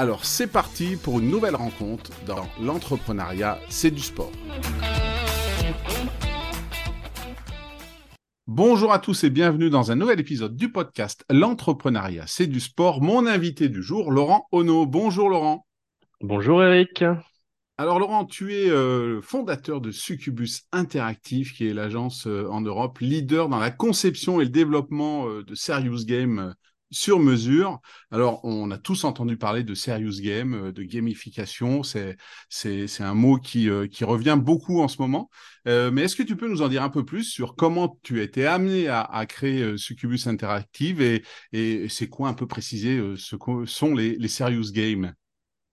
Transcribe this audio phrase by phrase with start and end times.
[0.00, 4.32] Alors c'est parti pour une nouvelle rencontre dans l'entrepreneuriat, c'est du sport.
[8.46, 13.02] Bonjour à tous et bienvenue dans un nouvel épisode du podcast L'entrepreneuriat, c'est du sport.
[13.02, 14.86] Mon invité du jour, Laurent Ono.
[14.86, 15.66] Bonjour Laurent.
[16.22, 17.04] Bonjour Eric.
[17.76, 23.00] Alors Laurent, tu es euh, fondateur de Succubus Interactive, qui est l'agence euh, en Europe
[23.00, 26.54] leader dans la conception et le développement euh, de serious games
[26.90, 27.80] sur mesure.
[28.10, 31.82] Alors, on a tous entendu parler de serious game, euh, de gamification.
[31.82, 32.16] C'est
[32.48, 35.30] c'est un mot qui euh, qui revient beaucoup en ce moment.
[35.68, 38.20] Euh, mais est-ce que tu peux nous en dire un peu plus sur comment tu
[38.20, 43.00] as été amené à, à créer Succubus Interactive et et c'est quoi un peu préciser
[43.16, 45.14] ce que sont les les serious games?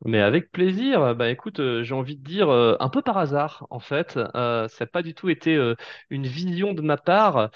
[0.06, 1.16] Mais avec plaisir.
[1.16, 4.14] Bah écoute, j'ai envie de dire un peu par hasard en fait.
[4.14, 5.58] ça n'a pas du tout été
[6.12, 7.50] une vision de ma part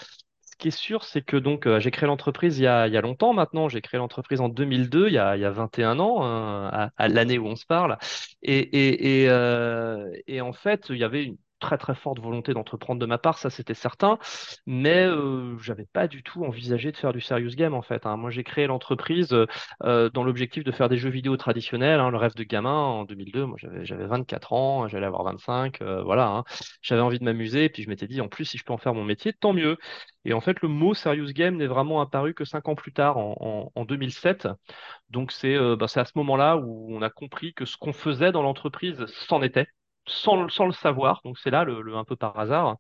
[0.62, 3.68] qui est sûr, c'est que donc euh, j'ai créé l'entreprise il, y a, longtemps maintenant.
[3.68, 7.08] J'ai créé l'entreprise en 2002, il y a, il y a 21 ans, hein, à,
[7.10, 7.98] l'année où on se parle.
[8.44, 12.54] Et, et, et, euh, et en fait, il y avait une très très forte volonté
[12.54, 14.18] d'entreprendre de ma part, ça c'était certain,
[14.66, 18.06] mais euh, j'avais pas du tout envisagé de faire du serious game en fait.
[18.06, 18.18] Hein.
[18.18, 19.34] Moi j'ai créé l'entreprise
[19.84, 23.06] euh, dans l'objectif de faire des jeux vidéo traditionnels, hein, le rêve de gamin en
[23.06, 23.46] 2002.
[23.46, 26.28] Moi j'avais j'avais 24 ans, j'allais avoir 25, euh, voilà.
[26.28, 26.44] Hein.
[26.82, 28.94] J'avais envie de m'amuser, puis je m'étais dit en plus si je peux en faire
[28.94, 29.78] mon métier, tant mieux.
[30.26, 33.18] Et en fait le mot serious game n'est vraiment apparu que cinq ans plus tard,
[33.18, 34.48] en, en, 2007.
[35.10, 37.94] Donc c'est euh, bah, c'est à ce moment-là où on a compris que ce qu'on
[37.94, 39.68] faisait dans l'entreprise s'en était
[40.08, 40.36] sans,
[40.66, 41.22] le savoir.
[41.26, 42.78] Donc c'est là le, le, un peu par hasard.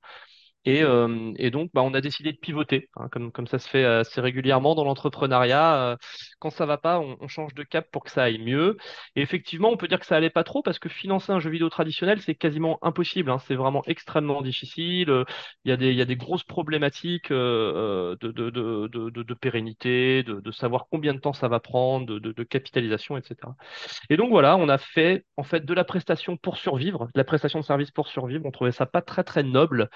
[0.66, 3.68] Et, euh, et, donc, bah, on a décidé de pivoter, hein, comme, comme ça se
[3.68, 5.92] fait assez régulièrement dans l'entrepreneuriat.
[5.92, 5.98] Euh,
[6.40, 8.78] quand ça va pas, on, on, change de cap pour que ça aille mieux.
[9.16, 11.50] Et effectivement, on peut dire que ça allait pas trop parce que financer un jeu
[11.50, 13.32] vidéo traditionnel, c'est quasiment impossible.
[13.32, 15.26] Hein, c'est vraiment extrêmement difficile.
[15.66, 20.24] Il y a des, y a des grosses problématiques euh, de, de, de, de, pérennité,
[20.24, 23.36] de, savoir combien de temps ça va prendre, de capitalisation, etc.
[24.10, 27.24] Et donc voilà, on a fait en fait de la prestation pour survivre, de la
[27.24, 28.46] prestation de service pour survivre.
[28.46, 29.90] On trouvait ça pas très très noble.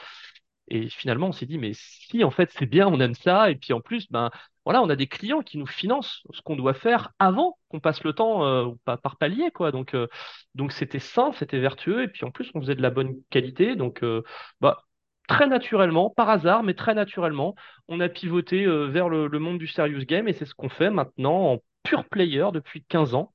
[0.67, 3.51] Et finalement, on s'est dit, mais si, en fait, c'est bien, on aime ça.
[3.51, 4.31] Et puis en plus, ben,
[4.65, 8.03] voilà, on a des clients qui nous financent ce qu'on doit faire avant qu'on passe
[8.03, 9.71] le temps euh, par palier, quoi.
[9.71, 10.07] Donc, euh,
[10.55, 12.03] donc c'était sain, c'était vertueux.
[12.03, 13.75] Et puis en plus, on faisait de la bonne qualité.
[13.75, 14.23] Donc, euh,
[14.61, 14.83] bah,
[15.27, 17.55] très naturellement, par hasard, mais très naturellement,
[17.87, 20.27] on a pivoté vers le, le, monde du serious game.
[20.27, 23.33] Et c'est ce qu'on fait maintenant en pure player depuis 15 ans.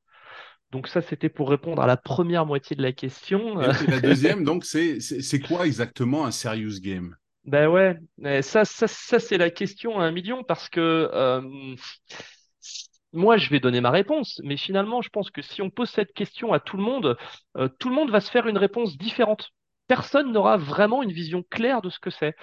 [0.72, 3.60] Donc ça, c'était pour répondre à la première moitié de la question.
[3.60, 7.16] Et la deuxième, donc, c'est quoi exactement un serious game?
[7.44, 10.80] Ben ouais, ça, ça, ça c'est la question à un million parce que
[11.12, 11.40] euh,
[13.12, 16.12] moi, je vais donner ma réponse, mais finalement, je pense que si on pose cette
[16.12, 17.16] question à tout le monde,
[17.56, 19.50] euh, tout le monde va se faire une réponse différente
[19.90, 22.36] personne n'aura vraiment une vision claire de ce que c'est.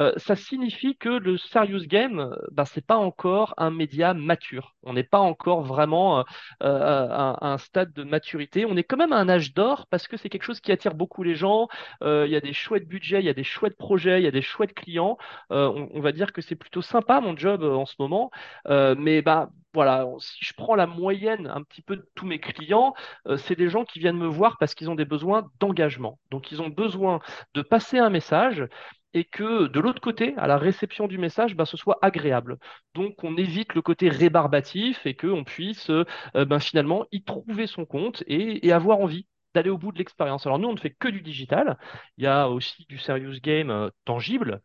[0.00, 4.74] Euh, ça signifie que le serious game, ben, c'est pas encore un média mature.
[4.84, 6.22] On n'est pas encore vraiment euh,
[6.62, 8.64] euh, à, un stade de maturité.
[8.64, 10.94] On est quand même à un âge d'or parce que c'est quelque chose qui attire
[10.94, 11.68] beaucoup les gens.
[12.00, 14.30] Il y a des chouettes budgets, il y a des chouettes projets, il y a
[14.30, 15.18] des chouettes clients.
[15.50, 18.30] On, va dire que c'est plutôt sympa mon job en ce moment,
[18.66, 22.94] mais bah voilà, si je prends la moyenne un petit peu de tous mes clients,
[23.26, 26.18] euh, c'est des gens qui viennent me voir parce qu'ils ont des besoins d'engagement.
[26.30, 27.20] Donc, ils ont besoin
[27.54, 28.66] de passer un message
[29.14, 32.58] et que de l'autre côté, à la réception du message, ben, ce soit agréable.
[32.94, 36.04] Donc, on évite le côté rébarbatif et qu'on puisse euh,
[36.34, 40.46] ben, finalement y trouver son compte et, avoir envie d'aller au bout de l'expérience.
[40.46, 41.78] Alors nous, on ne fait que du digital.
[42.18, 44.62] Il y a aussi du serious game euh, tangible,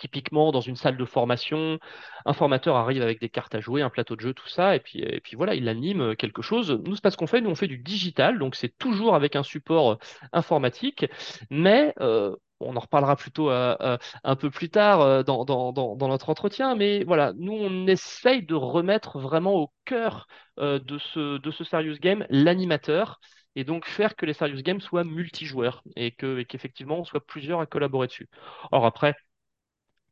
[0.00, 1.78] typiquement dans une salle de formation,
[2.26, 4.80] un formateur arrive avec des cartes à jouer, un plateau de jeu, tout ça, et
[4.80, 6.80] puis, et puis voilà, il anime quelque chose.
[6.84, 9.36] Nous, c'est pas ce qu'on fait, nous on fait du digital, donc c'est toujours avec
[9.36, 9.98] un support
[10.32, 11.06] informatique,
[11.50, 16.08] mais euh, on en reparlera plutôt euh, euh, un peu plus tard dans, dans, dans,
[16.08, 20.26] notre entretien, mais voilà, nous on essaye de remettre vraiment au cœur
[20.58, 23.18] de, ce, de ce serious game l'animateur
[23.56, 27.60] et donc faire que les serious games soient multijoueurs et et qu'effectivement on soit plusieurs
[27.60, 28.28] à collaborer dessus.
[28.72, 29.14] Or après,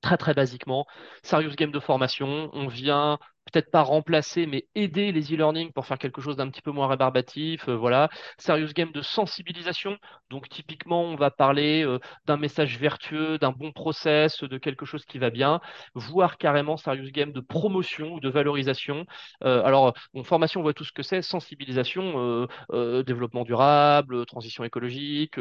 [0.00, 0.86] très très basiquement,
[1.22, 3.18] serious game de formation, on vient
[3.50, 6.88] peut-être pas remplacer, mais aider les e-learning pour faire quelque chose d'un petit peu moins
[6.88, 7.68] rébarbatif.
[7.68, 8.08] Euh, voilà.
[8.38, 9.96] Serious game de sensibilisation.
[10.30, 15.04] Donc, typiquement, on va parler euh, d'un message vertueux, d'un bon process, de quelque chose
[15.04, 15.60] qui va bien,
[15.94, 19.06] voire carrément serious game de promotion ou de valorisation.
[19.44, 21.22] Euh, alors, formation, on voit tout ce que c'est.
[21.22, 22.46] Sensibilisation,
[23.06, 25.36] développement durable, transition écologique,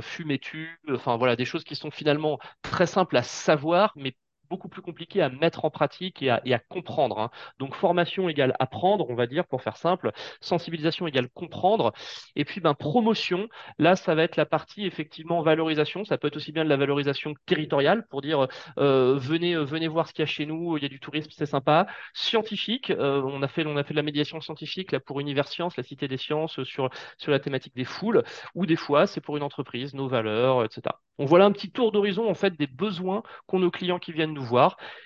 [0.00, 0.80] fume tu.
[0.90, 4.14] Enfin, voilà, des choses qui sont finalement très simples à savoir, mais
[4.52, 7.18] beaucoup plus compliqué à mettre en pratique et à, comprendre.
[7.18, 7.30] Hein.
[7.58, 10.12] Donc formation égale apprendre, on va dire, pour faire simple.
[10.42, 11.94] Sensibilisation égale comprendre.
[12.36, 16.04] Et puis ben, promotion, là, ça va être la partie effectivement valorisation.
[16.04, 18.46] Ça peut être aussi bien de la valorisation territoriale pour dire
[18.78, 21.00] euh, venez, euh, venez voir ce qu'il y a chez nous, il y a du
[21.00, 21.86] tourisme, c'est sympa.
[22.12, 25.48] Scientifique, euh, on, a fait, on a fait de la médiation scientifique là, pour Univers
[25.48, 28.22] Science, la Cité des Sciences, sur, sur la thématique des foules.
[28.54, 30.92] Ou des fois, c'est pour une entreprise, nos valeurs, etc.
[31.18, 34.32] On voilà un petit tour d'horizon en fait des besoins qu'ont nos clients qui viennent
[34.32, 34.41] nous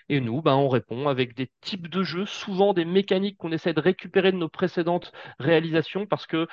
[0.08, 3.74] Et nous, ben, on répond avec des types de jeux, souvent des mécaniques qu'on essaie
[3.74, 6.46] de récupérer de nos précédentes réalisations parce que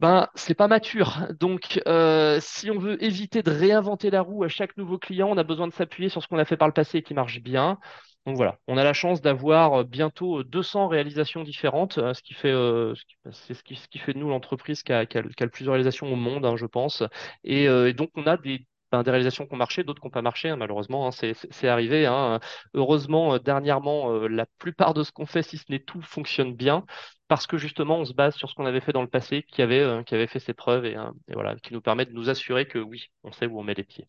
[0.00, 1.26] ben, c'est pas mature.
[1.40, 5.36] Donc, euh, si on veut éviter de réinventer la roue à chaque nouveau client, on
[5.36, 7.40] a besoin de s'appuyer sur ce qu'on a fait par le passé et qui marche
[7.40, 7.78] bien.
[8.24, 12.50] Donc voilà, on a la chance d'avoir bientôt 200 réalisations différentes, euh, ce qui fait,
[12.52, 12.94] euh,
[13.32, 16.44] c'est ce qui, fait de nous l'entreprise qui a, le plus de réalisations au monde,
[16.44, 17.02] hein, je pense.
[17.42, 20.22] Et donc on a des, ben, des réalisations qui ont marché, d'autres qui n'ont pas
[20.22, 22.06] marché, hein, malheureusement, hein, c'est arrivé.
[22.06, 22.40] Hein.
[22.74, 26.54] Heureusement, euh, dernièrement, euh, la plupart de ce qu'on fait, si ce n'est tout, fonctionne
[26.54, 26.84] bien,
[27.28, 29.60] parce que justement, on se base sur ce qu'on avait fait dans le passé, qui
[29.60, 30.96] avait, euh, qui avait fait ses preuves, et,
[31.32, 33.84] voilà, qui nous permet de nous assurer que oui, on sait où on met les
[33.84, 34.08] pieds.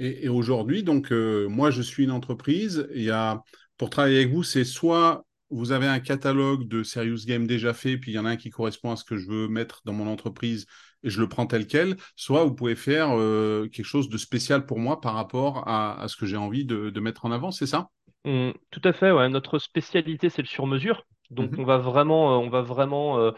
[0.00, 3.42] Et, aujourd'hui, donc, moi, je suis une entreprise, il y a,
[3.76, 7.96] pour travailler avec vous, c'est soit vous avez un catalogue de serious games déjà fait,
[7.96, 9.92] puis il y en a un qui correspond à ce que je veux mettre dans
[9.92, 10.66] mon entreprise
[11.02, 14.66] et je le prends tel quel, soit vous pouvez faire euh, quelque chose de spécial
[14.66, 17.88] pour moi par rapport à, ce que j'ai envie de, mettre en avant, c'est ça?
[18.24, 21.04] Mmh, Tout à fait, notre spécialité c'est le sur-mesure.
[21.30, 23.32] Donc mmh on va vraiment, euh, on va vraiment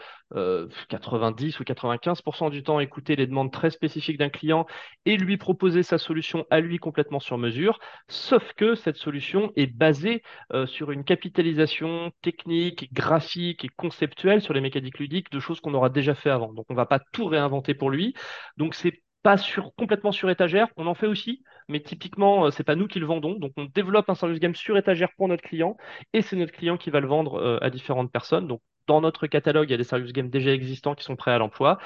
[0.89, 4.65] 90 euh, ou 95% du temps écouter les demandes très spécifiques d'un client
[5.05, 7.79] et lui proposer sa solution à lui complètement sur mesure.
[8.07, 10.23] Sauf que cette solution est basée
[10.65, 15.89] sur une capitalisation technique, graphique et conceptuelle sur les mécaniques ludiques de choses qu'on aura
[15.89, 16.53] déjà fait avant.
[16.53, 18.13] Donc on ne va pas tout réinventer pour lui.
[18.57, 22.63] Donc c'est pas sur, complètement sur étagère, on en fait aussi, mais typiquement, euh, c'est
[22.63, 23.35] pas nous qui le vendons.
[23.35, 25.77] Donc, on développe un serious game sur étagère pour notre client
[26.13, 28.47] et c'est notre client qui va le vendre euh, à différentes personnes.
[28.47, 28.61] Donc,
[28.91, 31.37] dans notre catalogue, il y a des serious games déjà existants qui sont prêts à
[31.37, 31.77] l'emploi,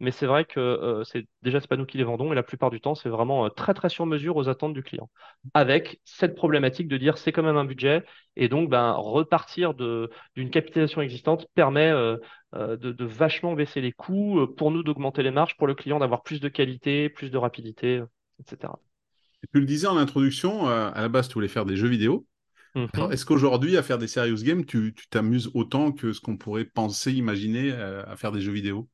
[0.00, 2.42] mais c'est vrai que euh, c'est déjà c'est pas nous qui les vendons et la
[2.42, 5.10] plupart du temps c'est vraiment très très sur mesure aux attentes du client.
[5.52, 8.02] Avec cette problématique de dire c'est quand même un budget
[8.36, 14.70] et donc ben repartir d'une capitalisation existante permet de, de, vachement baisser les coûts pour
[14.70, 18.02] nous d'augmenter les marges pour le client d'avoir plus de qualité, plus de rapidité,
[18.40, 18.72] etc.
[19.52, 22.26] Tu le disais en introduction, euh, à la base, tu voulais faire des jeux vidéo.
[22.74, 23.12] Mhm.
[23.12, 27.12] est-ce qu'aujourd'hui, à faire des serious games, tu t'amuses autant que ce qu'on pourrait penser,
[27.12, 28.88] imaginer euh, à faire des jeux vidéo?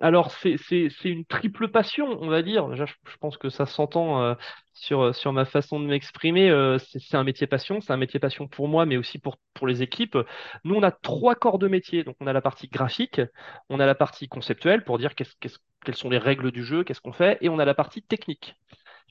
[0.00, 0.58] Alors, c'est
[1.04, 2.74] une triple passion, on va dire.
[2.74, 2.84] je,
[3.20, 4.34] pense que ça s'entend euh,
[4.74, 6.76] sur, sur ma façon de m'exprimer.
[6.78, 9.82] c'est un métier passion, c'est un métier passion pour moi, mais aussi pour, pour les
[9.82, 10.18] équipes.
[10.64, 12.04] Nous, on a trois corps de métier.
[12.04, 13.20] Donc, on a la partie graphique,
[13.70, 17.12] on a la partie conceptuelle pour dire quelles sont les règles du jeu, qu'est-ce qu'on
[17.12, 18.56] fait, et on a la partie technique.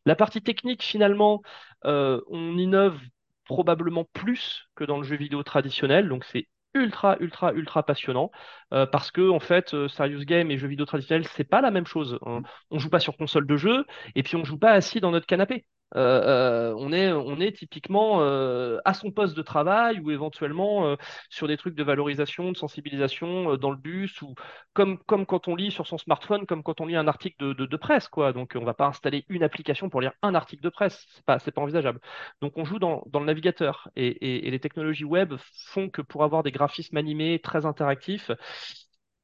[0.05, 1.41] La partie technique, finalement,
[1.86, 3.00] euh, on innove
[3.45, 8.31] probablement plus que dans le jeu vidéo traditionnel, donc c'est ultra ultra ultra passionnant
[8.73, 11.69] euh, parce que en fait euh, serious game et jeux vidéo traditionnel c'est pas la
[11.71, 12.17] même chose.
[12.23, 13.85] On, on joue pas sur console de jeu
[14.15, 18.79] et puis on joue pas assis dans notre canapé euh, euh, on, est, typiquement euh,
[18.85, 20.95] à son poste de travail ou éventuellement
[21.29, 24.33] sur des trucs de valorisation, de sensibilisation dans le bus ou
[24.73, 28.09] comme, quand on lit sur son smartphone, comme quand on lit un article de, presse.
[28.33, 31.05] Donc on ne va pas installer une application pour lire un article de presse.
[31.09, 32.00] Ce n'est pas, envisageable.
[32.41, 35.33] Donc on joue dans, le navigateur et, les technologies web
[35.67, 38.31] font que pour avoir des graphismes animés très interactifs,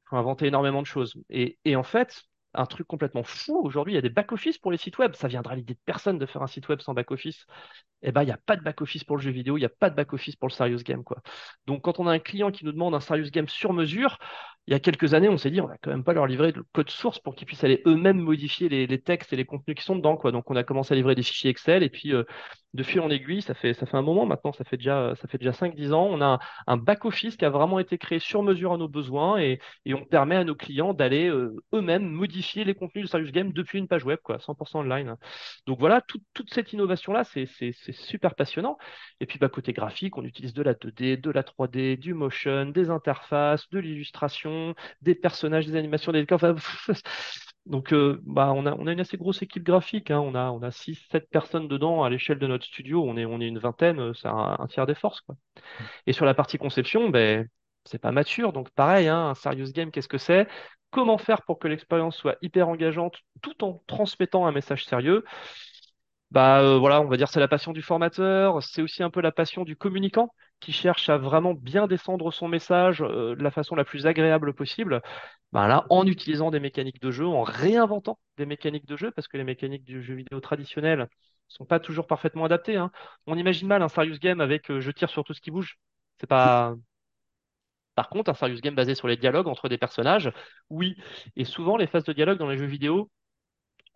[0.08, 1.14] faut inventer énormément de choses.
[1.30, 2.24] Et en fait,
[2.54, 3.60] un truc complètement fou.
[3.64, 5.14] Aujourd'hui, il y a des back-office pour les sites web.
[5.14, 7.46] Ça viendra l'idée de personne de faire un site web sans back-office.
[8.02, 9.70] Eh ben, il n'y a pas de back-office pour le jeu vidéo, il n'y a
[9.70, 11.20] pas de back-office pour le serious game, quoi.
[11.66, 14.18] Donc, quand on a un client qui nous demande un serious game sur mesure,
[14.66, 16.52] il y a quelques années, on s'est dit, on va quand même pas leur livrer
[16.52, 19.84] le code source pour qu'ils puissent aller eux-mêmes modifier les, textes et les contenus qui
[19.84, 20.32] sont dedans, quoi.
[20.32, 22.24] Donc, on a commencé à livrer des fichiers Excel et puis, euh,
[22.74, 25.26] de fil en aiguille, ça fait, ça fait un moment maintenant, ça fait déjà, ça
[25.28, 26.06] fait déjà 5-10 ans.
[26.10, 29.60] On a un, back-office qui a vraiment été créé sur mesure à nos besoins et,
[29.84, 33.52] et on permet à nos clients d'aller euh, eux-mêmes modifier les contenus de Serious Game
[33.52, 35.16] depuis une page web, quoi, 100% online.
[35.66, 37.46] Donc voilà, tout- toute cette innovation-là, c'est
[37.92, 38.78] super passionnant.
[39.20, 42.66] Et puis bah, côté graphique, on utilise de la 2D, de la 3D, du motion,
[42.66, 46.42] des interfaces, de l'illustration, des personnages, des animations, des décors.
[46.44, 46.54] Enfin,
[47.70, 50.10] donc euh, bah, on a, on a une assez grosse équipe graphique.
[50.10, 50.20] hein.
[50.20, 53.04] On a, on a 6-7 personnes dedans à l'échelle de notre studio.
[53.08, 55.36] On est, on est une vingtaine, euh, c'est un, un tiers des forces, quoi.
[56.06, 57.48] Et sur la partie conception, ben,
[57.84, 58.52] c'est pas mature.
[58.52, 60.48] Donc pareil, hein, un serious game, qu'est-ce que c'est?
[60.90, 65.24] Comment faire pour que l'expérience soit hyper engageante tout en transmettant un message sérieux?
[66.30, 69.20] Bah euh, voilà, on va dire c'est la passion du formateur, c'est aussi un peu
[69.20, 73.50] la passion du communicant qui cherche à vraiment bien descendre son message euh, de la
[73.50, 75.02] façon la plus agréable possible.
[75.52, 79.26] Bah là, en utilisant des mécaniques de jeu, en réinventant des mécaniques de jeu, parce
[79.26, 81.08] que les mécaniques du jeu vidéo traditionnel
[81.48, 82.92] sont pas toujours parfaitement adaptées, hein.
[83.26, 85.78] On imagine mal un serious game avec euh, je tire sur tout ce qui bouge.
[86.20, 86.74] C'est pas.
[87.94, 90.30] Par contre, un serious game basé sur les dialogues entre des personnages,
[90.70, 90.96] oui.
[91.36, 93.10] Et souvent, les phases de dialogue dans les jeux vidéo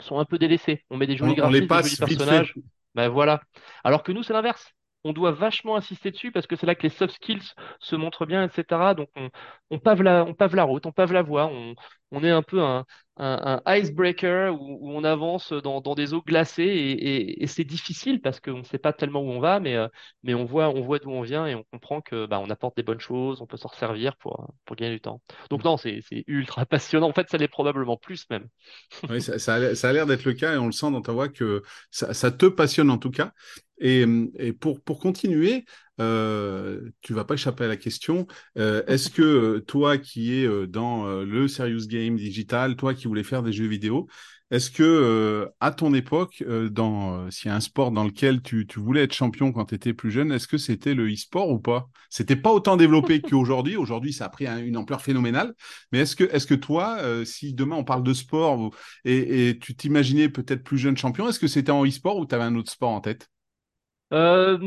[0.00, 0.84] sont un peu délaissés.
[0.90, 2.54] On met des jolis On, on les graphismes, des jolis personnages.
[2.94, 3.40] Ben voilà.
[3.82, 4.72] Alors que nous, c'est l'inverse.
[5.06, 8.24] On doit vachement insister dessus parce que c'est là que les soft skills se montrent
[8.24, 8.94] bien, etc.
[8.96, 9.28] Donc on,
[9.70, 11.74] on pave la, on pave la route, on pave la voie, on,
[12.14, 12.84] on est un peu un,
[13.16, 17.46] un, un icebreaker où, où on avance dans, dans des eaux glacées et, et- et
[17.46, 19.88] c'est difficile parce qu'on ne sait pas tellement où on va, mais, euh,
[20.22, 22.76] mais on voit, on voit d'où on vient et on comprend que bah, on apporte
[22.76, 25.20] des bonnes choses, on peut s'en servir pour, pour gagner du temps.
[25.50, 27.08] Donc non, c'est, ultra passionnant.
[27.08, 28.48] En fait, ça l'est probablement plus même.
[29.10, 31.02] Oui, ça, a l'air ça a l'air d'être le cas et on le sent dans
[31.02, 33.32] ta voix que ça, ça te passionne en tout cas.
[33.78, 34.06] Et,
[34.38, 35.64] et pour, pour continuer,
[36.00, 38.26] euh, tu vas pas échapper à la question.
[38.58, 39.22] Euh, est-ce que
[39.58, 43.66] euh, toi qui es dans le serious game digital, toi qui voulais faire des jeux
[43.66, 44.08] vidéo,
[44.50, 48.66] est-ce que euh, à ton époque, dans s'il y a un sport dans lequel tu,
[48.66, 51.58] tu voulais être champion quand tu étais plus jeune, est-ce que c'était le e-sport ou
[51.58, 51.88] pas?
[52.10, 53.76] C'était pas autant développé qu'aujourd'hui.
[53.76, 55.54] Aujourd'hui, ça a pris un- une ampleur phénoménale.
[55.92, 58.70] Mais est-ce que, est-ce que toi, si demain on parle de sport
[59.04, 61.28] et, et tu t'imaginais peut-être plus jeune champion.
[61.28, 63.28] Est-ce que c'était en e-sport ou tu avais un autre sport en tête?
[64.14, 64.58] Euh,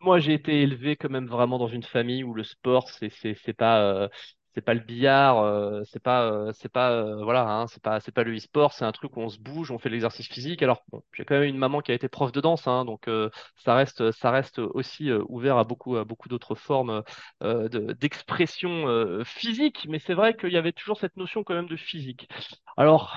[0.00, 3.10] moi, j'ai été élevé quand même vraiment dans une famille où le sport, c'est
[3.56, 4.08] pas euh,
[4.54, 8.24] c'est pas le billard, euh, c'est pas c'est pas voilà, hein, c'est pas c'est pas
[8.24, 10.62] le e-sport, c'est un truc où on se bouge, on fait l'exercice physique.
[10.62, 13.06] Alors j'ai quand même une maman qui a été prof de danse, hein, donc
[13.56, 17.02] ça reste ça reste aussi ouvert à beaucoup beaucoup d'autres formes
[17.42, 21.76] de- d'expression physique, mais c'est vrai qu'il y avait toujours cette notion quand même de
[21.76, 22.28] physique.
[22.78, 23.14] Alors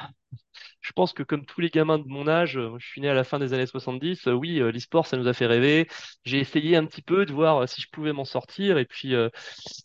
[0.82, 3.14] je pense que comme tous les gamins de mon âge, euh, je suis né à
[3.14, 5.88] la fin des années 70, euh, oui, euh, l'e-sport, ça nous a fait rêver.
[6.24, 8.78] J'ai essayé un petit peu de voir si je pouvais m'en sortir.
[8.78, 9.14] Et puis,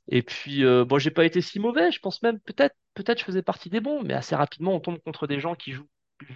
[0.08, 1.90] et puis bon, j'ai pas été si mauvais.
[1.92, 4.98] Je pense même, peut-être, peut-être je faisais partie des bons, mais assez rapidement, on tombe
[5.00, 5.88] contre des gens qui jouent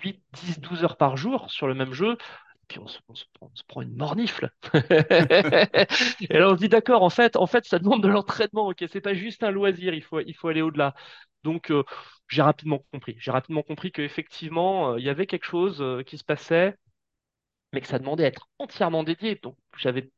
[0.02, 2.16] 8, 10, 12 heures par jour sur le même jeu.
[2.68, 2.98] Puis on se,
[3.66, 4.50] prend une mornifle.
[4.74, 8.68] Et là, on se dit, d'accord, en fait, en fait, ça demande de l'entraînement.
[8.68, 10.94] Ok, c'est pas juste un loisir, il faut, il faut aller au-delà.
[11.44, 11.82] Donc, euh,
[12.28, 13.16] j'ai rapidement compris.
[13.18, 16.76] J'ai rapidement compris qu'effectivement, euh, il y avait quelque chose euh, qui se passait,
[17.72, 19.36] mais que ça demandait à être entièrement dédié.
[19.36, 20.10] Donc, j'avais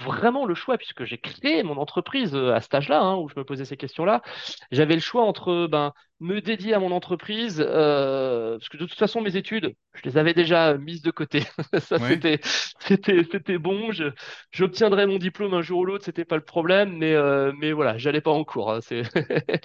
[0.00, 3.34] vraiment le choix, puisque j'ai créé mon entreprise euh, à cet âge-là, hein, où je
[3.38, 4.22] me posais ces questions-là.
[4.70, 8.98] J'avais le choix entre ben, me dédier à mon entreprise, euh, parce que de toute
[8.98, 11.42] façon, mes études, je les avais déjà mises de côté.
[11.78, 12.08] Ça, Ouais.
[12.08, 12.40] c'était,
[12.80, 13.92] c'était, c'était bon.
[13.92, 14.04] Je,
[14.52, 17.98] j'obtiendrais mon diplôme un jour ou l'autre, c'était pas le problème, mais, euh, mais voilà,
[17.98, 18.72] j'allais pas en cours.
[18.72, 19.02] hein, c'est...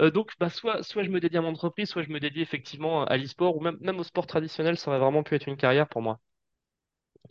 [0.00, 2.40] Euh, donc, bah, soit, soit je me dédie à mon entreprise, soit je me dédie
[2.40, 5.56] effectivement à l'e-sport, ou même, même au sport traditionnel, ça aurait vraiment pu être une
[5.56, 6.18] carrière pour moi.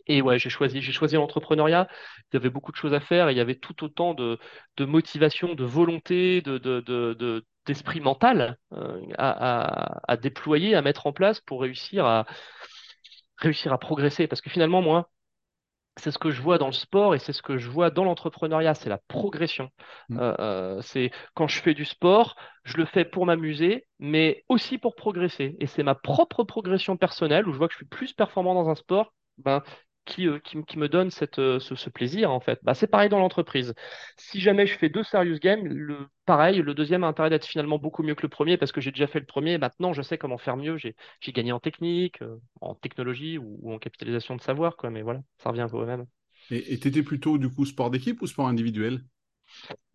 [0.06, 1.88] Et ouais, j'ai choisi, j'ai choisi l'entrepreneuriat.
[2.32, 4.38] Il y avait beaucoup de choses à faire et il y avait tout autant de,
[4.76, 10.74] de motivation, de volonté, de, de, de, de- d'esprit mental euh, à, à, à déployer,
[10.76, 12.26] à mettre en place pour réussir à
[13.38, 14.26] réussir à progresser.
[14.26, 15.10] Parce que finalement, moi,
[15.98, 18.04] c'est ce que je vois dans le sport et c'est ce que je vois dans
[18.04, 19.70] l'entrepreneuriat, c'est la progression.
[20.10, 20.18] Mm.
[20.20, 24.78] Euh, euh, c'est quand je fais du sport, je le fais pour m'amuser, mais aussi
[24.78, 25.56] pour progresser.
[25.60, 28.68] Et c'est ma propre progression personnelle où je vois que je suis plus performant dans
[28.70, 29.62] un sport, ben,
[30.06, 32.58] qui, euh, qui, me donne euh, ce, plaisir en fait.
[32.62, 33.74] Bah, c'est pareil dans l'entreprise.
[34.16, 37.78] Si jamais je fais deux serious games, le, pareil, le deuxième a intérêt d'être finalement
[37.78, 39.58] beaucoup mieux que le premier parce que j'ai déjà fait le premier.
[39.58, 40.78] Maintenant, je sais comment faire mieux.
[40.78, 40.94] J'ai,
[41.28, 44.90] gagné en technique, euh, en technologie ou, ou en capitalisation de savoir, quoi.
[44.90, 46.06] Mais voilà, ça revient un peu au même.
[46.50, 49.02] Et tu étais plutôt du coup sport d'équipe ou sport individuel?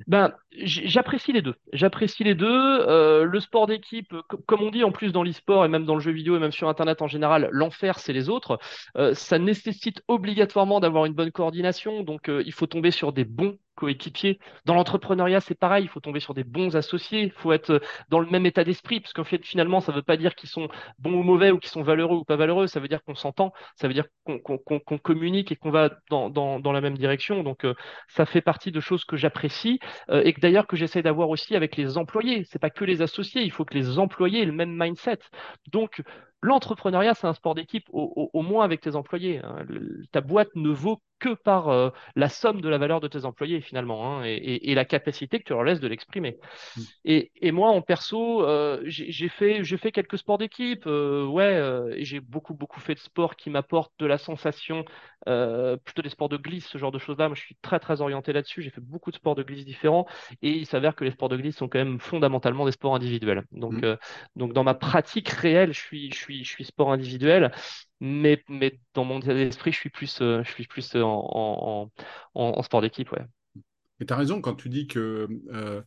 [0.07, 1.55] Ben, j'apprécie les deux.
[1.73, 2.47] J'apprécie les deux.
[2.47, 4.13] Euh, le sport d'équipe,
[4.47, 6.51] comme on dit en plus dans l'e-sport et même dans le jeu vidéo et même
[6.51, 8.59] sur Internet en général, l'enfer, c'est les autres.
[8.97, 12.03] Euh, ça nécessite obligatoirement d'avoir une bonne coordination.
[12.03, 14.39] Donc, euh, il faut tomber sur des bons coéquipiers.
[14.65, 18.19] Dans l'entrepreneuriat, c'est pareil, il faut tomber sur des bons associés, il faut être dans
[18.19, 20.67] le même état d'esprit, parce qu'en fait, finalement, ça ne veut pas dire qu'ils sont
[20.99, 23.53] bons ou mauvais ou qu'ils sont valeureux ou pas valeureux, ça veut dire qu'on s'entend,
[23.75, 27.43] ça veut dire qu'on communique et qu'on va dans, la même direction.
[27.43, 27.65] Donc,
[28.07, 29.79] ça fait partie de choses que j'apprécie.
[30.09, 32.43] Euh, et que d'ailleurs que j'essaie d'avoir aussi avec les employés.
[32.45, 35.19] C'est pas que les associés, il faut que les employés aient le même mindset.
[35.71, 36.01] Donc
[36.41, 39.39] l'entrepreneuriat, c'est un sport d'équipe, au, moins avec tes employés.
[39.43, 39.65] Hein.
[40.11, 43.61] ta boîte ne vaut que par euh, la somme de la valeur de tes employés
[43.61, 46.37] finalement, hein, et, la capacité que tu leur laisses de l'exprimer.
[46.75, 46.81] Mm.
[47.05, 51.61] Et, moi, en perso, euh, j'ai fait, fait quelques sports d'équipe, ouais,
[51.95, 54.83] et j'ai beaucoup beaucoup fait de sports qui m'apportent de la sensation,
[55.25, 57.27] plutôt des sports de glisse, ce genre de choses-là.
[57.29, 58.63] Moi, je suis très très orienté là-dessus.
[58.63, 60.07] J'ai fait beaucoup de sports de glisse différents,
[60.41, 63.43] et il s'avère que les sports de glisse sont quand même fondamentalement des sports individuels.
[63.51, 63.97] Donc, mm.
[64.35, 67.51] donc dans ma pratique réelle, je suis, je suis je suis sport individuel,
[68.01, 71.89] mais, mais dans mon esprit, je suis plus, euh, je suis plus euh, en,
[72.33, 73.11] en, sport d'équipe.
[73.11, 73.23] Ouais.
[73.99, 75.81] Et tu as raison quand tu dis que euh,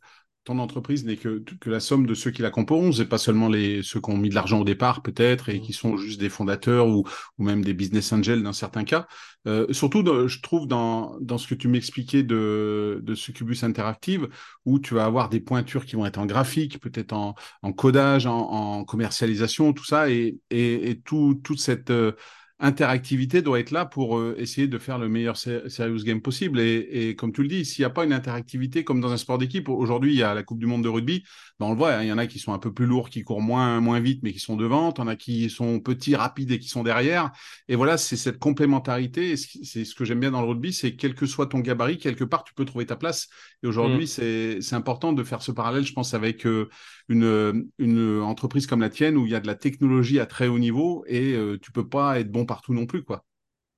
[0.45, 3.49] ton entreprise n'est que, que la somme de ceux qui la composent et pas seulement
[3.49, 5.75] les, ceux qui ont mis de l'argent au départ peut-être et qui mmh.
[5.75, 7.05] sont juste des fondateurs ou,
[7.39, 9.07] ou même des business angels dans certains cas.
[9.47, 14.29] Euh, surtout, je trouve dans, dans ce que tu m'expliquais de, de Succubus Interactive,
[14.65, 18.27] où tu vas avoir des pointures qui vont être en graphique, peut-être en, en codage,
[18.27, 21.91] en, en, commercialisation, tout ça, et, et, et tout, toute cette...
[21.91, 22.13] Euh,
[22.61, 26.61] interactivité doit être là pour euh, essayer de faire le meilleur serious game possible.
[26.61, 29.39] Et, comme tu le dis, s'il n'y a pas une interactivité comme dans un sport
[29.39, 31.25] d'équipe, aujourd'hui il y a la Coupe du Monde de rugby,
[31.59, 33.11] ben on le voit, hein, il y en a qui sont un peu plus lourds,
[33.11, 35.81] qui courent moins, moins vite, mais qui sont devant, il y en a qui sont
[35.81, 37.33] petits, rapides et qui sont derrière.
[37.69, 39.37] Et voilà, c'est cette complémentarité.
[39.37, 42.25] C'est ce que j'aime bien dans le rugby, c'est quel que soit ton gabarit, quelque
[42.25, 43.29] part tu peux trouver ta place.
[43.63, 44.61] Et aujourd'hui, mmh.
[44.61, 46.69] c'est important de faire ce parallèle, je pense, avec euh,
[47.09, 50.47] une, une entreprise comme la tienne où il y a de la technologie à très
[50.47, 53.25] haut niveau et euh, tu peux pas être bon partout non plus, quoi.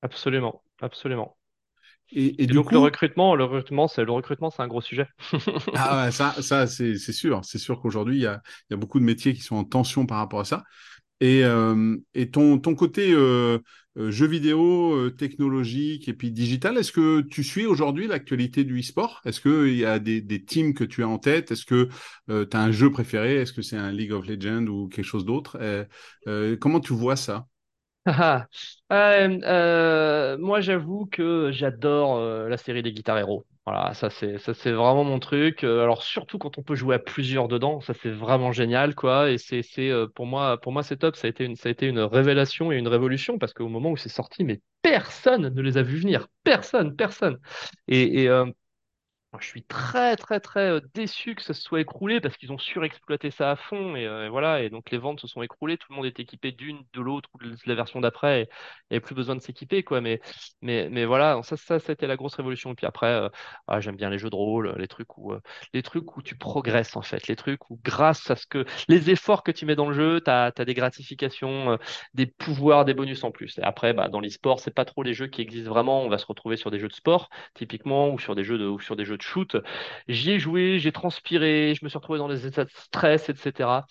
[0.01, 1.37] Absolument, absolument.
[2.11, 5.07] Et, et, donc le recrutement, le recrutement, c'est le recrutement, c'est un gros sujet.
[5.75, 7.41] ah ouais, ça, ça c'est sûr.
[7.43, 10.05] C'est sûr qu'aujourd'hui il y a, y a, beaucoup de métiers qui sont en tension
[10.05, 10.63] par rapport à ça.
[11.19, 13.59] Et, euh, et ton, ton côté euh,
[13.97, 19.21] euh, jeux vidéo, technologique et puis digital, est-ce que tu suis aujourd'hui l'actualité du e-sport?
[19.25, 21.51] Est-ce qu'il y a des, des, teams que tu as en tête?
[21.51, 21.89] Est-ce que
[22.27, 23.35] tu as un jeu préféré?
[23.37, 25.57] Est-ce que c'est un League of Legends ou quelque chose d'autre?
[26.59, 27.47] Comment tu vois ça?
[28.09, 28.47] Ah,
[28.91, 33.45] euh, euh, moi, j'avoue que j'adore euh, la série des Guitar Hero.
[33.67, 35.65] Voilà, ça c'est ça c'est vraiment mon truc.
[35.65, 39.29] alors surtout quand on peut jouer à plusieurs dedans, ça c'est vraiment génial quoi.
[39.29, 41.17] Et c'est c'est pour moi pour moi c'est top.
[41.17, 43.91] Ça a été une ça a été une révélation et une révolution parce qu'au moment
[43.91, 46.29] où c'est sorti, mais personne ne les a vus venir.
[46.45, 47.39] Personne, personne.
[47.89, 48.29] Et, et
[49.41, 52.57] je suis très très très euh, déçu que ça se soit écroulé parce qu'ils ont
[52.57, 55.87] surexploité ça à fond euh, et, voilà et donc les ventes se sont écroulées, tout
[55.89, 58.43] le monde est équipé d'une, de l'autre ou de la version d'après,
[58.89, 60.01] et avait plus besoin de s'équiper quoi.
[60.01, 60.19] Mais
[60.61, 62.71] mais mais voilà, ça ça c'était la grosse révolution.
[62.71, 63.29] Et puis après, euh,
[63.67, 65.33] ah, j'aime bien les jeux de rôle, les trucs où
[65.73, 69.09] les trucs où tu progresses en fait, les trucs où grâce à ce que les
[69.09, 71.77] efforts que tu mets dans le jeu, tu as, des gratifications,
[72.13, 73.57] des pouvoirs, des bonus en plus.
[73.59, 76.01] Et après, bah, dans l'e-sport, c'est pas trop les jeux qui existent vraiment.
[76.03, 78.65] On va se retrouver sur des jeux de sport typiquement ou sur des jeux de
[78.65, 79.57] ou sur des jeux de shoot.
[80.07, 83.85] J'y ai joué, j'ai transpiré, je me suis retrouvé dans des états de stress, etc.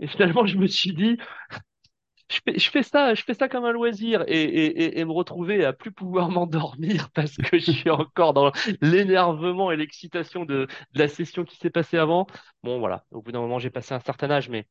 [0.00, 1.16] Et finalement, je me suis dit,
[2.56, 6.30] je fais, ça, je fais ça comme un loisir et, me retrouver à plus pouvoir
[6.30, 11.56] m'endormir parce que je suis encore dans l'énervement et l'excitation de, de, la session qui
[11.56, 12.26] s'est passée avant.
[12.62, 13.04] Bon, voilà.
[13.10, 14.66] Au bout d'un moment, j'ai passé un certain âge, mais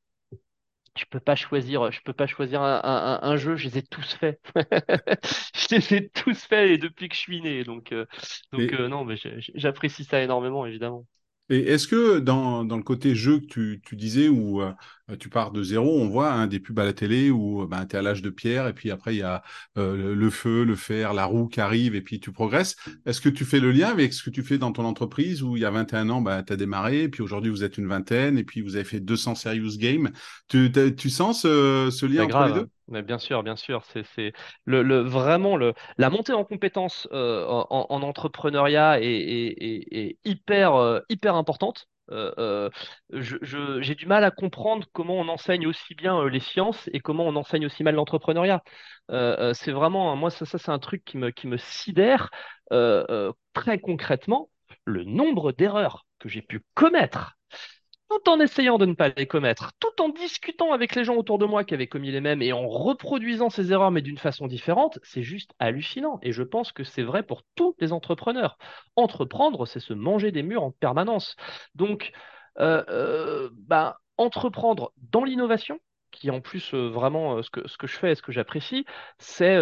[0.97, 4.39] je peux pas choisir, je peux pas choisir un, jeu, je les ai tous faits.
[4.55, 7.63] je les ai tous faits et depuis que je suis né.
[7.63, 8.05] Donc, euh,
[8.51, 9.15] donc euh, non, mais
[9.55, 11.05] j'apprécie ça énormément, évidemment.
[11.49, 14.61] Et est-ce que dans, dans, le côté jeu que tu, tu disais, où
[15.19, 17.95] tu pars de zéro, on voit hein, des pubs à la télé où ben, tu
[17.95, 19.43] es à l'âge de pierre, et puis après il y a
[19.77, 22.75] euh, le feu, le fer, la roue qui arrive, et puis tu progresses.
[23.05, 25.55] Est-ce que tu fais le lien avec ce que tu fais dans ton entreprise où
[25.57, 27.87] il y a 21 ans, ben, tu as démarré, et puis aujourd'hui vous êtes une
[27.87, 30.11] vingtaine, et puis vous avez fait 200 serious games?
[30.47, 32.67] Tu, tu sens ce, ce lien entre les deux?
[32.87, 33.83] Mais bien sûr, bien sûr,
[34.15, 34.33] c'est
[34.65, 40.17] le, le, vraiment le, la montée en compétences euh, en, en, entrepreneuriat est, est, est,
[40.23, 41.87] hyper, euh, hyper importante.
[42.11, 42.69] Euh,
[43.11, 47.35] j'ai du mal à comprendre comment on enseigne aussi bien les sciences et comment on
[47.35, 48.63] enseigne aussi mal l'entrepreneuriat.
[49.09, 52.29] c'est vraiment, moi, ça, ça c'est un truc qui me, qui me sidère
[53.53, 54.49] très concrètement,
[54.85, 57.37] le nombre d'erreurs que j'ai pu commettre
[58.09, 61.37] tout en essayant de ne pas les commettre, tout en discutant avec les gens autour
[61.37, 64.47] de moi qui avaient commis les mêmes et en reproduisant ces erreurs mais d'une façon
[64.47, 66.19] différente, c'est juste hallucinant.
[66.21, 68.57] Et je pense que c'est vrai pour tous les entrepreneurs.
[68.95, 71.35] Entreprendre, c'est se manger des murs en permanence.
[71.73, 72.11] Donc,
[72.59, 75.79] euh, euh, bah, entreprendre dans l'innovation,
[76.11, 78.85] qui en plus euh, vraiment ce que, je fais et ce que j'apprécie,
[79.17, 79.57] c'est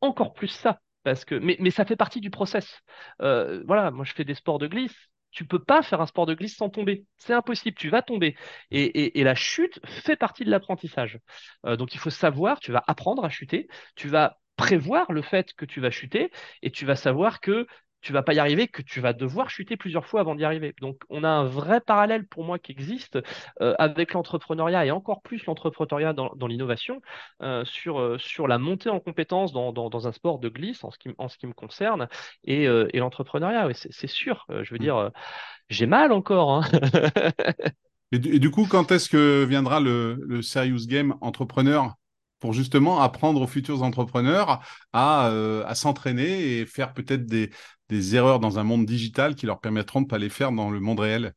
[0.00, 0.80] encore plus ça.
[1.02, 2.82] Parce que, mais, mais ça fait partie du process.
[3.20, 5.08] Voilà, moi je fais des sports de glisse.
[5.36, 7.04] Tu peux pas faire un sport de glisse sans tomber.
[7.18, 8.36] C'est impossible, tu vas tomber.
[8.70, 11.18] Et, la chute fait partie de l'apprentissage.
[11.66, 15.52] Euh, donc il faut savoir, tu vas apprendre à chuter, tu vas prévoir le fait
[15.52, 17.66] que tu vas chuter et tu vas savoir que
[18.06, 20.74] tu vas pas y arriver, que tu vas devoir chuter plusieurs fois avant d'y arriver.
[20.80, 23.18] Donc, on a un vrai parallèle pour moi qui existe
[23.60, 27.00] euh, avec l'entrepreneuriat et encore plus l'entrepreneuriat dans, dans l'innovation
[27.42, 30.84] euh, sur, euh, sur la montée en compétences dans, dans, dans, un sport de glisse
[30.84, 32.08] en ce qui, en ce qui me concerne
[32.44, 33.68] et, et l'entrepreneuriat.
[33.74, 34.46] C'est sûr.
[34.48, 34.84] Je veux Mm.
[34.84, 35.10] dire,
[35.68, 36.52] j'ai mal encore.
[36.52, 36.62] Hein.
[38.12, 41.94] Et du, et du coup, quand est-ce que viendra le, le Serious Game Entrepreneur
[42.38, 44.60] pour justement apprendre aux futurs entrepreneurs
[44.92, 47.50] à, euh, à s'entraîner et faire peut-être des,
[47.88, 50.70] des erreurs dans un monde digital qui leur permettront de ne pas les faire dans
[50.70, 51.34] le monde réel?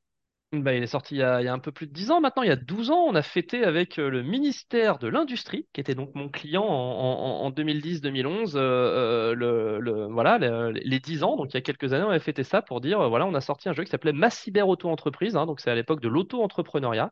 [0.52, 2.48] Bah, il est sorti il y a, un peu plus de 10 ans maintenant, il
[2.50, 5.94] y a 12 ans, on a fêté avec euh, le ministère de l'Industrie, qui était
[5.94, 11.52] donc mon client en, en, en 2010-2011, euh, euh, voilà, le- les 10 ans, donc
[11.52, 13.70] il y a quelques années, on a fêté ça pour dire, voilà, on a sorti
[13.70, 17.12] un jeu qui s'appelait Ma Cyber Auto-entreprise, hein, donc c'est à l'époque de l'auto-entrepreneuriat.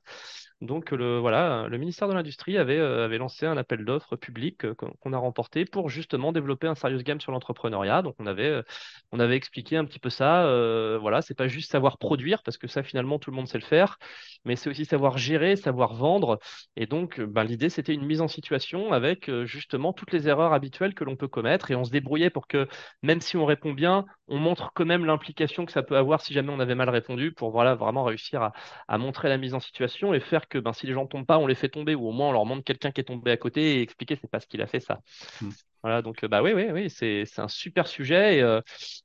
[0.60, 4.66] Donc le, voilà, le ministère de l'Industrie avait, euh, avait lancé un appel d'offres public
[4.66, 8.02] euh, qu'on a remporté pour justement développer un serious game sur l'entrepreneuriat.
[8.02, 8.64] Donc on avait, euh,
[9.12, 10.48] on avait expliqué un petit peu ça.
[10.48, 13.60] euh, voilà, c'est pas juste savoir produire parce que ça finalement tout le monde sait
[13.60, 14.00] le faire,
[14.46, 16.40] mais c'est aussi savoir gérer, savoir vendre.
[16.76, 20.96] Et donc ben, l'idée c'était une mise en situation avec justement toutes les erreurs habituelles
[20.96, 22.68] que l'on peut commettre et on se débrouillait pour que
[23.04, 26.34] même si on répond bien, on montre quand même l'implication que ça peut avoir si
[26.34, 28.52] jamais on avait mal répondu pour voilà vraiment réussir
[28.88, 31.38] à montrer la mise en situation et faire que ben, si les gens tombent pas,
[31.38, 33.38] on les fait tomber ou au moins on leur montre quelqu'un qui est tombé à
[33.38, 35.02] côté et expliquer c'est pas ce qu'il a fait ça.
[35.42, 35.52] Mm.
[35.84, 38.62] Voilà, donc euh, bah oui, oui, oui, c'est un super sujet et, euh,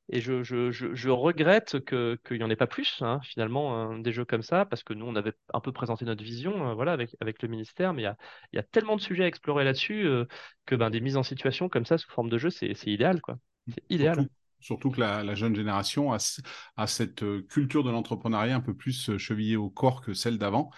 [0.09, 3.79] et je, je, je, je regrette que qu'il n'y en ait pas plus hein, finalement
[3.79, 6.69] hein, des jeux comme ça parce que nous on avait un peu présenté notre vision
[6.69, 8.17] euh, voilà avec avec le ministère mais il y a
[8.53, 10.25] y a tellement de sujets à explorer là-dessus euh,
[10.65, 13.21] que ben des mises en situation comme ça sous forme de jeu c'est c'est idéal
[13.21, 13.37] quoi.
[13.69, 14.17] C'est idéal.
[14.17, 16.19] Surtout, surtout que la, la jeune génération a,
[16.87, 20.71] cette euh, culture de l'entrepreneuriat un peu plus euh, chevillée au corps que celle d'avant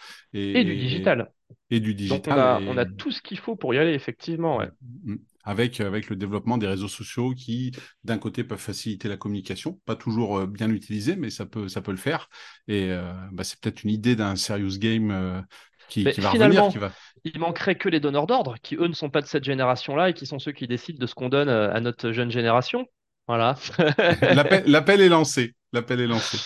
[0.54, 1.32] Et du et, digital.
[1.70, 2.40] et du Donc on digital.
[2.40, 4.70] a on a tout ce qu'il faut pour y aller effectivement ouais.
[5.04, 5.16] Mm.
[5.44, 7.72] avec, avec le développement des réseaux sociaux qui,
[8.04, 11.82] d'un côté, peuvent faciliter la communication, pas toujours euh, bien utilisé, mais ça peut, ça
[11.82, 12.30] peut le faire.
[12.68, 15.42] Et euh, bah, c'est peut-être une idée d'un serious game euh,
[15.90, 16.92] qui, va revenir, qui finalement, va.
[17.24, 20.14] il manquerait que les donneurs d'ordre, qui eux ne sont pas de cette génération-là et
[20.14, 22.88] qui sont ceux qui décident de ce qu'on donne à notre jeune génération.
[23.28, 23.56] Voilà.
[24.68, 26.38] L'appel, est lancé.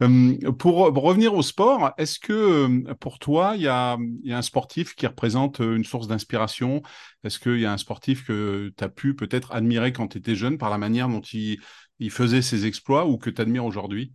[0.00, 4.32] Hum, pour, revenir au sport, est-ce que hum, pour toi, il y a, il y
[4.32, 6.82] a un sportif qui représente euh, une source d'inspiration?
[7.24, 10.36] Est-ce qu'il y a un sportif que tu as pu peut-être admirer quand tu étais
[10.36, 11.60] jeune par la manière dont il,
[11.98, 14.12] il faisait ses exploits ou que tu admires aujourd'hui?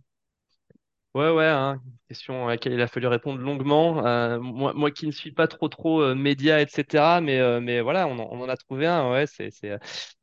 [1.16, 4.04] Ouais, ouais, hein, question à laquelle il a fallu répondre longuement.
[4.06, 7.22] Euh, moi, qui ne suis pas trop trop euh, média, etc.
[7.22, 9.10] Mais, euh, mais voilà, on en, a trouvé un.
[9.10, 9.50] Ouais, c'est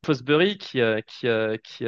[0.05, 1.27] Fosbury qui qui
[1.63, 1.85] qui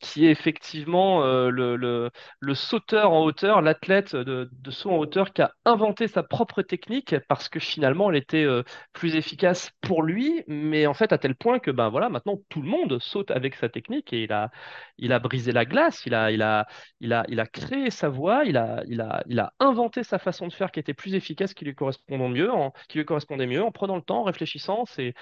[0.00, 5.32] qui est effectivement euh, le, le, le sauteur en hauteur, l'athlète de, saut en hauteur
[5.32, 10.02] qui a inventé sa propre technique parce que finalement elle était euh, plus efficace pour
[10.02, 13.30] lui, mais en fait à tel point que ben voilà, maintenant tout le monde saute
[13.30, 14.50] avec sa technique et il a,
[14.98, 16.66] il a brisé la glace, il a, il a,
[17.00, 20.18] il a, il a créé sa voie, il a, il a, il a inventé sa
[20.18, 23.46] façon de faire qui était plus efficace, qui lui correspondait mieux, en, qui lui correspondait
[23.46, 24.84] mieux, en prenant le temps, en réfléchissant.
[24.86, 25.14] C'est,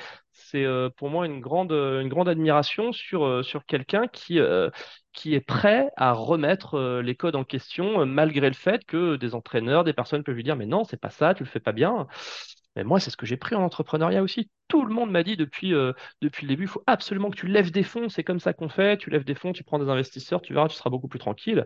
[0.55, 4.39] euh, pour moi une grande, une grande admiration sur, sur quelqu'un qui
[5.13, 9.17] qui est prêt à remettre euh, les codes en question, euh, malgré le fait que
[9.17, 11.61] des entraîneurs, des personnes peuvent lui dire, mais non, c'est pas ça, tu le fais
[11.61, 12.07] pas bien.
[12.77, 14.51] Mais moi, c'est ce que j'ai pris en entrepreneuriat aussi.
[14.69, 17.47] Tout le monde m'a dit depuis, euh, depuis le début, il faut absolument que tu
[17.47, 18.99] lèves des fonds, c'est comme ça qu'on fait.
[18.99, 21.65] Tu lèves des fonds, tu prends des investisseurs, tu verras, tu seras beaucoup plus tranquille.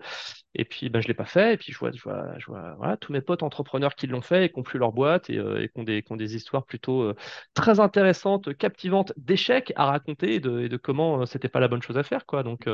[0.55, 1.55] Et puis, ben, je l'ai pas fait.
[1.55, 4.47] Et puis, je vois, je vois, je vois tous mes potes entrepreneurs qui l'ont fait
[4.47, 6.37] et qui ont plus leur boîte et, euh, et qui ont des, qui ont des
[6.37, 7.15] histoires plutôt euh,
[7.55, 11.83] très intéressantes, captivantes d'échecs à raconter et de, et de comment c'était pas la bonne
[11.83, 12.43] chose à faire, quoi.
[12.43, 12.69] Donc,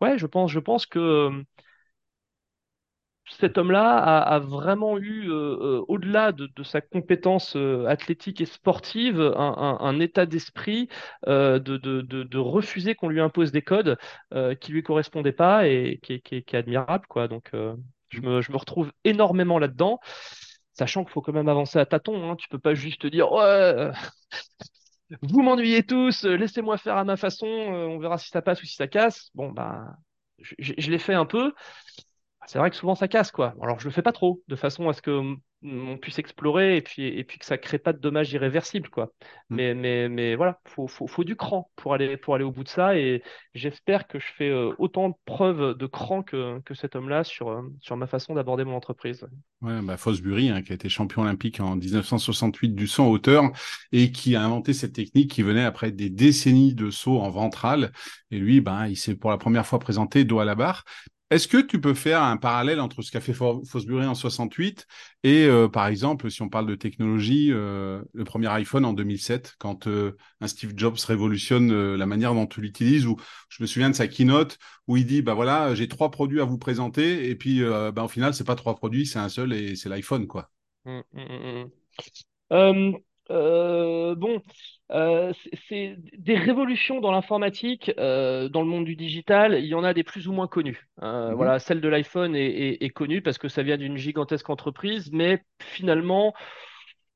[0.00, 1.42] Ouais, je pense, je pense que
[3.26, 9.20] cet homme-là a, vraiment eu, euh, euh, au-delà de, sa compétence euh, athlétique et sportive,
[9.20, 10.88] un, état d'esprit
[11.26, 13.96] de, refuser qu'on lui impose des codes
[14.60, 17.28] qui lui correspondaient pas et qui est, admirable, quoi.
[17.28, 17.50] Donc,
[18.10, 20.00] je me, retrouve énormément là-dedans,
[20.72, 22.36] sachant qu'il faut quand même avancer à tâtons, hein.
[22.36, 23.90] Tu peux pas juste dire, ouais,
[25.22, 28.74] vous m'ennuyez tous, laissez-moi faire à ma façon, on verra si ça passe ou si
[28.74, 29.30] ça casse.
[29.34, 29.96] Bon, bah,
[30.58, 31.52] je l'ai fait un peu.
[32.46, 33.54] C'est vrai que souvent ça casse, quoi.
[33.60, 36.82] Alors je le fais pas trop, de façon à ce que on puisse explorer et
[36.82, 39.12] puis, et puis que ça crée pas de dommages irréversibles, quoi.
[39.48, 39.56] Mm.
[39.56, 42.64] Mais, mais, mais voilà, faut, faut, faut du cran pour aller, pour aller au bout
[42.64, 43.22] de ça et
[43.54, 47.48] j'espère que je fais euh, autant de preuves de cran que, que cet homme-là sur,
[47.48, 49.26] euh, sur ma façon d'aborder mon entreprise.
[49.62, 53.44] Ouais, bah Fosbury, hein, qui a été champion olympique en 1968 du saut en hauteur
[53.92, 57.92] et qui a inventé cette technique qui venait après des décennies de saut en ventral.
[58.30, 60.84] Et lui, ben, il s'est pour la première fois présenté dos à la barre.
[61.30, 64.86] Est-ce que tu peux faire un parallèle entre ce qu'a fait Fosbury en 68
[65.22, 69.54] et, euh, par exemple, si on parle de technologie, euh, le premier iPhone en 2007,
[69.58, 73.16] quand euh, un Steve Jobs révolutionne la manière dont tu l'utilises, ou
[73.48, 76.44] je me souviens de sa keynote où il dit, bah voilà, j'ai trois produits à
[76.44, 79.76] vous présenter, et puis, bah, au final, c'est pas trois produits, c'est un seul et
[79.76, 80.50] c'est l'iPhone, quoi.
[80.84, 81.70] Mmh, mmh,
[82.50, 82.96] mmh,
[83.30, 84.42] bon,
[84.92, 85.32] euh,
[85.68, 89.58] c'est des révolutions dans l'informatique, euh, dans le monde du digital.
[89.58, 90.88] Il y en a des plus ou moins connues.
[91.00, 91.34] Mhm.
[91.34, 96.34] Voilà, celle de l'iPhone est, connue parce que ça vient d'une gigantesque entreprise, mais finalement,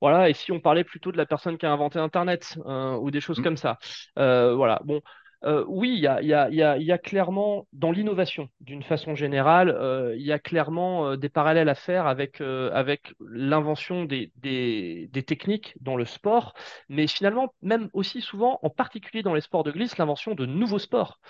[0.01, 0.31] voilà.
[0.31, 3.38] Et si on parlait plutôt de la personne qui a inventé Internet ou des choses
[3.38, 3.44] mhm.
[3.44, 3.79] comme ça,
[4.16, 4.81] voilà.
[4.85, 5.03] Bon,
[5.44, 8.83] euh, oui, il y a, y, a, y, a, y a, clairement, dans l'innovation, d'une
[8.83, 14.05] façon générale, euh, il y a clairement euh, des parallèles à faire avec, avec l'invention
[14.05, 16.55] des, des, des, techniques dans le sport,
[16.88, 20.81] mais finalement, même aussi souvent, en particulier dans les sports de glisse, l'invention de nouveaux
[20.81, 21.20] sports.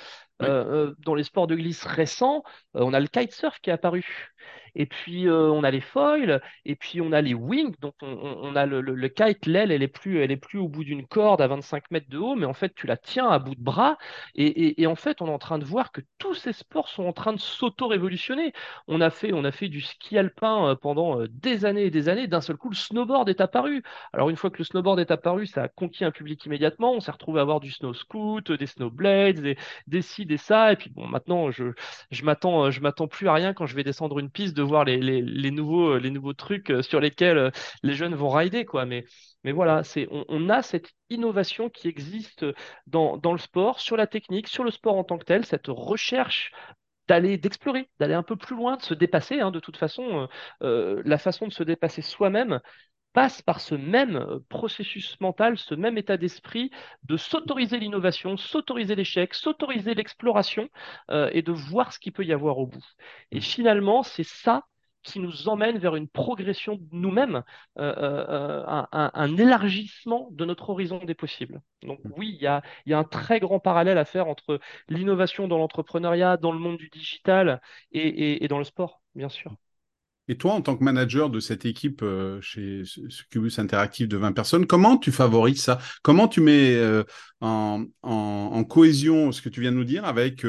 [0.40, 2.44] dans les sports de glisse récents,
[2.74, 4.32] on a le kitesurf qui est apparu.
[4.78, 7.74] Et puis, on a les foils, et puis on a les wings.
[7.80, 11.04] Donc, on, a le, kite, l'aile, elle est plus, elle est plus au bout d'une
[11.06, 13.60] corde à 25 mètres de haut, mais en fait, tu la tiens à bout de
[13.62, 13.98] bras.
[14.36, 17.12] Et, en fait, on est en train de voir que tous ces sports sont en
[17.12, 18.52] train de s'auto-révolutionner.
[18.86, 22.28] On a fait, on a fait du ski alpin pendant des années et des années.
[22.28, 23.82] D'un seul coup, le snowboard est apparu.
[24.12, 26.92] Alors, une fois que le snowboard est apparu, ça a conquis un public immédiatement.
[26.92, 30.72] On s'est retrouvé à avoir du snow scoot, des snowblades, des, des ci, des ça.
[30.72, 31.72] Et puis, bon, maintenant, je,
[32.12, 35.50] je m'attends, je m'attends plus à rien quand je vais descendre une piste de les,
[35.50, 37.50] nouveaux, les nouveaux trucs euh, sur lesquels euh,
[37.82, 38.86] les jeunes vont rider, quoi.
[38.86, 39.04] Mais,
[39.44, 42.44] voilà, c'est, on, a cette innovation qui existe
[42.86, 46.52] dans, le sport, sur la technique, sur le sport en tant que tel, cette recherche
[47.08, 49.40] d'aller d'explorer, d'aller un peu plus loin, de se dépasser.
[49.40, 50.28] Hein, de toute façon,
[50.62, 52.60] euh, la façon de se dépasser soi-même
[53.12, 56.70] passe par ce même processus mental, ce même état d'esprit
[57.04, 60.68] de s'autoriser l'innovation, s'autoriser l'échec, s'autoriser l'exploration
[61.32, 62.84] et de voir ce qu'il peut y avoir au bout.
[63.30, 64.64] Et finalement, c'est ça
[65.02, 67.42] qui nous emmène vers une progression de nous-mêmes,
[67.78, 71.62] euh, euh, euh, un, élargissement de notre horizon des possibles.
[71.82, 72.62] Donc oui, il y a,
[72.98, 77.60] un très grand parallèle à faire entre l'innovation dans l'entrepreneuriat, dans le monde du digital
[77.92, 79.54] et, dans le sport, bien sûr.
[80.28, 82.04] Et toi, en tant que manager de cette équipe
[82.40, 82.82] chez
[83.30, 85.78] Cubus Interactive de 20 personnes, comment tu favorises ça?
[86.02, 86.78] Comment tu mets
[87.40, 90.44] en, en, cohésion ce que tu viens de nous dire avec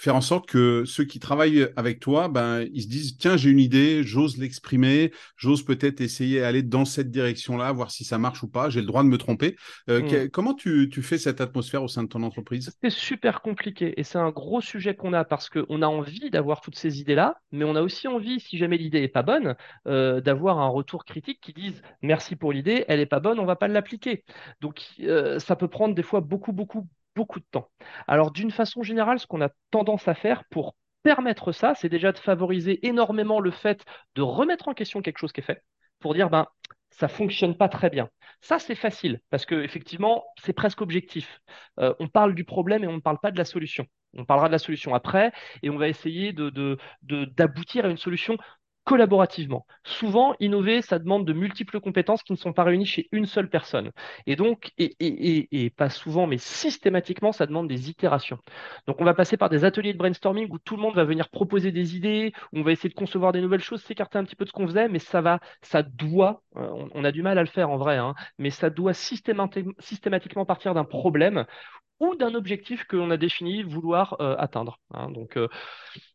[0.00, 3.50] faire en sorte que ceux qui travaillent avec toi, ben, ils se disent, tiens, j'ai
[3.50, 8.42] une idée, j'ose l'exprimer, j'ose peut-être essayer d'aller dans cette direction-là, voir si ça marche
[8.42, 9.56] ou pas, j'ai le droit de me tromper.
[9.90, 10.30] Euh, mm.
[10.30, 12.72] Comment tu, tu, fais cette atmosphère au sein de ton entreprise?
[12.82, 16.62] C'est super compliqué et c'est un gros sujet qu'on a parce qu'on a envie d'avoir
[16.62, 19.54] toutes ces idées-là, mais on a aussi envie, si jamais l'idée n'est pas bonne,
[19.86, 23.42] euh, d'avoir un retour critique qui dise, merci pour l'idée, elle n'est pas bonne, on
[23.42, 24.24] ne va pas l'appliquer.
[24.62, 26.88] Donc, euh, ça peut prendre des fois beaucoup, beaucoup,
[27.24, 27.68] de temps.
[28.06, 32.12] Alors d'une façon générale, ce qu'on a tendance à faire pour permettre ça, c'est déjà
[32.12, 35.62] de favoriser énormément le fait de remettre en question quelque chose qui est fait,
[35.98, 36.46] pour dire ben
[36.90, 38.08] ça fonctionne pas très bien.
[38.40, 41.40] Ça c'est facile parce que effectivement c'est presque objectif.
[41.78, 43.86] Euh, on parle du problème et on ne parle pas de la solution.
[44.14, 48.36] On parlera de la solution après et on va essayer de, d'aboutir à une solution
[48.90, 49.66] collaborativement.
[49.84, 53.48] Souvent, innover, ça demande de multiples compétences qui ne sont pas réunies chez une seule
[53.48, 53.92] personne.
[54.26, 58.38] Et donc, et, pas souvent, mais systématiquement, ça demande des itérations.
[58.88, 61.28] Donc, on va passer par des ateliers de brainstorming où tout le monde va venir
[61.28, 64.34] proposer des idées, où on va essayer de concevoir des nouvelles choses, s'écarter un petit
[64.34, 67.38] peu de ce qu'on faisait, mais ça va, ça doit, euh, on, a du mal
[67.38, 71.46] à le faire en vrai, hein, mais ça doit systématiquement partir d'un problème
[72.00, 74.80] ou d'un objectif que l'on a défini vouloir euh, atteindre.
[74.94, 75.10] Hein.
[75.10, 75.48] Donc, euh,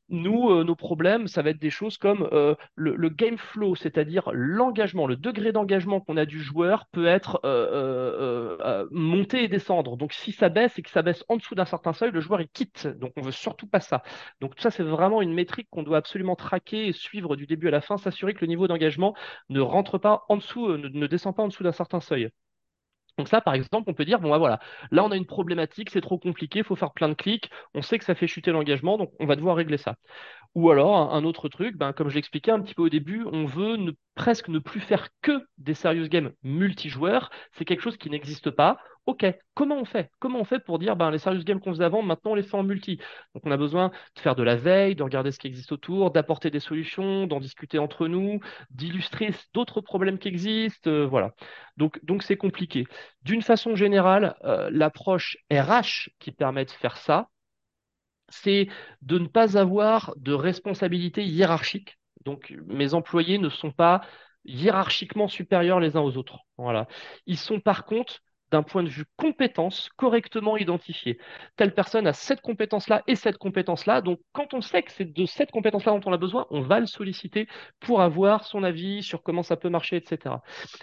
[0.09, 4.29] nous, euh, nos problèmes, ça va être des choses comme euh, le, game flow, c'est-à-dire
[4.33, 9.97] l'engagement, le degré d'engagement qu'on a du joueur peut être euh, monté et descendre.
[9.97, 12.41] Donc si ça baisse et que ça baisse en dessous d'un certain seuil, le joueur
[12.41, 12.87] il quitte.
[12.87, 14.03] Donc on veut surtout pas ça.
[14.41, 17.71] Donc ça c'est vraiment une métrique qu'on doit absolument traquer et suivre du début à
[17.71, 19.15] la fin, s'assurer que le niveau d'engagement
[19.49, 22.29] ne rentre pas en dessous, ne descend pas en dessous d'un certain seuil.
[23.17, 24.59] Donc ça, par exemple, on peut dire, bon, bah, voilà,
[24.91, 27.81] là, on a une problématique, c'est trop compliqué, il faut faire plein de clics, on
[27.81, 29.95] sait que ça fait chuter l'engagement, donc on va devoir régler ça.
[30.53, 33.45] Ou alors, un, autre truc, ben, comme je l'expliquais un petit peu au début, on
[33.45, 38.09] veut ne, presque ne plus faire que des serious games multijoueurs, c'est quelque chose qui
[38.09, 40.09] n'existe pas, OK, comment on fait?
[40.19, 42.41] Comment on fait pour dire, ben, les serious games qu'on faisait avant, maintenant on les
[42.41, 42.97] fait en multi?
[43.35, 46.09] Donc on a besoin de faire de la veille, de regarder ce qui existe autour,
[46.09, 48.39] d'apporter des solutions, d'en discuter entre nous,
[48.71, 51.33] d'illustrer d'autres problèmes qui existent, euh, voilà.
[51.77, 52.87] Donc c'est compliqué.
[53.21, 57.29] D'une façon générale, euh, l'approche RH qui permet de faire ça,
[58.29, 58.67] c'est
[59.01, 61.99] de ne pas avoir de responsabilité hiérarchique.
[62.25, 64.01] Donc mes employés ne sont pas
[64.45, 66.39] hiérarchiquement supérieurs les uns aux autres.
[66.57, 66.87] Voilà.
[67.25, 71.17] Ils sont par contre d'un point de vue compétence correctement identifié.
[71.55, 74.01] Telle personne a cette compétence-là et cette compétence-là.
[74.01, 76.79] Donc, quand on sait que c'est de cette compétence-là dont on a besoin, on va
[76.79, 77.47] le solliciter
[77.79, 80.35] pour avoir son avis sur comment ça peut marcher, etc.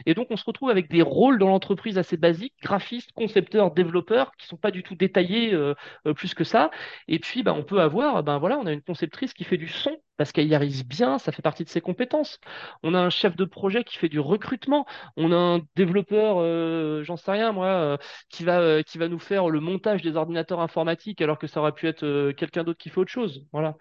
[0.07, 4.33] Et donc, on se retrouve avec des rôles dans l'entreprise assez basiques, graphistes, concepteurs, développeurs,
[4.37, 5.75] qui sont pas du tout détaillés euh,
[6.07, 6.70] euh, plus que ça.
[7.09, 9.68] Et puis, ben, on peut avoir, ben voilà, on a une conceptrice qui fait du
[9.68, 12.38] son parce qu'elle y arrive bien, ça fait partie de ses compétences.
[12.85, 14.87] On a un chef de projet qui fait du recrutement.
[15.16, 17.96] On a un développeur, euh, j'en sais rien moi, euh,
[18.28, 21.58] qui va euh, qui va nous faire le montage des ordinateurs informatiques alors que ça
[21.58, 23.44] aurait pu être quelqu'un d'autre qui fait autre chose.
[23.52, 23.74] Voilà.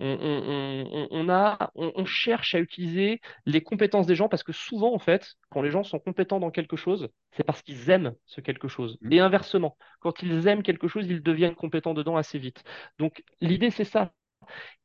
[0.00, 5.36] On, a, on, cherche à utiliser les compétences des gens parce que souvent en fait,
[5.50, 8.98] quand les gens sont compétents dans quelque chose, c'est parce qu'ils aiment ce quelque chose.
[9.02, 9.12] Mmh.
[9.12, 12.64] Et inversement, quand ils aiment quelque chose, ils deviennent compétents dedans assez vite.
[12.98, 14.12] Donc l'idée c'est ça,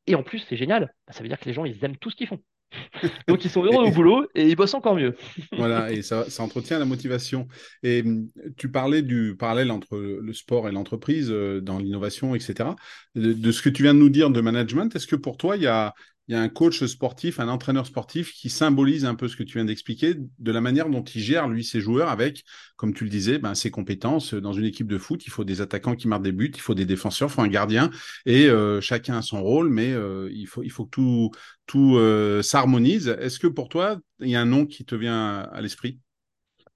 [0.06, 2.10] et en plus, c'est génial, bah, ça veut dire que les gens, ils aiment tout
[2.10, 2.40] ce qu'ils font.
[3.28, 5.14] Donc ils sont heureux au boulot et ils bossent encore mieux.
[5.56, 7.46] voilà, et ça, ça, entretient la motivation.
[7.82, 12.70] Et hum, tu parlais du parallèle entre le sport et l'entreprise euh, dans l'innovation, etc.
[13.14, 15.62] de, ce que tu viens de nous dire de management, est-ce que pour toi, il
[15.62, 15.94] y a,
[16.28, 19.42] il y a un coach sportif, un entraîneur sportif qui symbolise un peu ce que
[19.42, 22.44] tu viens d'expliquer, de la manière dont il gère, lui, ses joueurs avec,
[22.76, 24.34] comme tu le disais, ben, ses compétences.
[24.34, 26.74] Dans une équipe de foot, il faut des attaquants qui marquent des buts, il faut
[26.74, 27.90] des défenseurs, il faut un gardien,
[28.24, 31.30] et euh, chacun a son rôle, mais euh, il, faut, que tout,
[31.66, 33.08] tout euh, s'harmonise.
[33.08, 35.98] Est-ce que pour toi, il y a un nom qui te vient à l'esprit?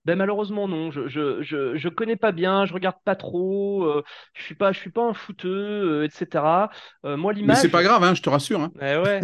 [0.07, 4.05] Ben malheureusement non, je, je, je, je, connais pas bien, je regarde pas trop, euh,
[4.35, 6.45] je suis pas je suis pas un footeux, euh, etc.
[7.05, 7.57] Euh, moi l'image.
[7.57, 8.61] Mais c'est pas grave, hein, je te rassure.
[8.61, 8.73] Hein.
[8.81, 9.21] Eh ouais.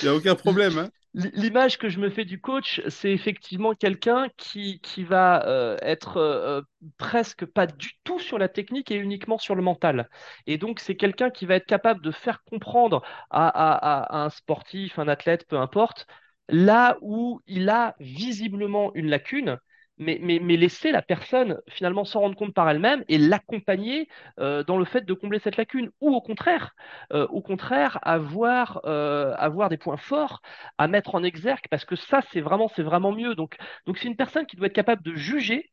[0.00, 0.78] Il y a aucun problème.
[0.78, 0.88] Hein.
[1.14, 6.64] L'image que je me fais du coach, c'est effectivement quelqu'un qui, qui va être
[6.96, 10.08] presque pas du tout sur la technique et uniquement sur le mental.
[10.46, 14.30] Et donc c'est quelqu'un qui va être capable de faire comprendre à, à, à un
[14.30, 16.06] sportif, un athlète, peu importe,
[16.48, 19.58] là où il a visiblement une lacune,
[19.98, 24.08] mais, laisser la personne finalement s'en rendre compte par elle-même et l'accompagner
[24.38, 26.74] euh, dans le fait de combler cette lacune, ou au contraire,
[27.12, 30.40] euh, au contraire, avoir, euh, avoir des points forts
[30.78, 32.68] à mettre en exergue, parce que ça, c'est vraiment,
[33.12, 33.34] mieux.
[33.34, 33.56] Donc,
[33.96, 35.72] c'est une personne qui doit être capable de juger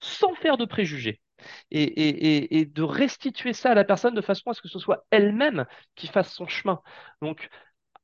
[0.00, 1.20] sans faire de préjugés.
[1.70, 4.78] Et, et, et, de restituer ça à la personne de façon à ce que ce
[4.78, 6.80] soit elle-même qui fasse son chemin.
[7.20, 7.50] Donc,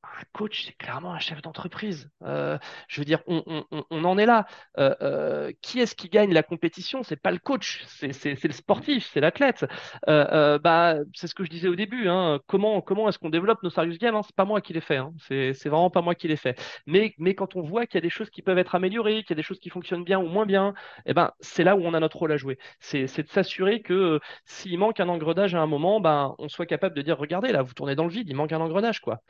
[0.05, 2.11] un coach, c'est clairement un chef d'entreprise.
[2.23, 4.47] Euh, je veux dire, on, en est là.
[4.79, 7.03] Euh, euh, qui est-ce qui gagne la compétition?
[7.03, 9.65] C'est pas le coach, c'est le sportif, c'est l'athlète.
[10.07, 12.09] bah, c'est ce que je disais au début.
[12.09, 12.41] Hein.
[12.47, 14.23] Comment, est-ce qu'on développe nos serious games hein?
[14.25, 14.97] C'est pas moi qui les fait.
[14.97, 15.13] Hein.
[15.19, 16.61] C'est vraiment pas moi qui les fait.
[16.87, 19.31] Mais, mais quand on voit qu'il y a des choses qui peuvent être améliorées, qu'il
[19.31, 20.75] y a des choses qui fonctionnent bien ou moins bien,
[21.07, 22.59] eh ben, c'est là où on a notre rôle à jouer.
[22.81, 26.97] C'est de s'assurer que s'il manque un engrenage à un moment, ben, on soit capable
[26.97, 29.01] de dire regardez, là, vous tournez dans le vide, il manque un engrenage.
[29.01, 29.21] Quoi.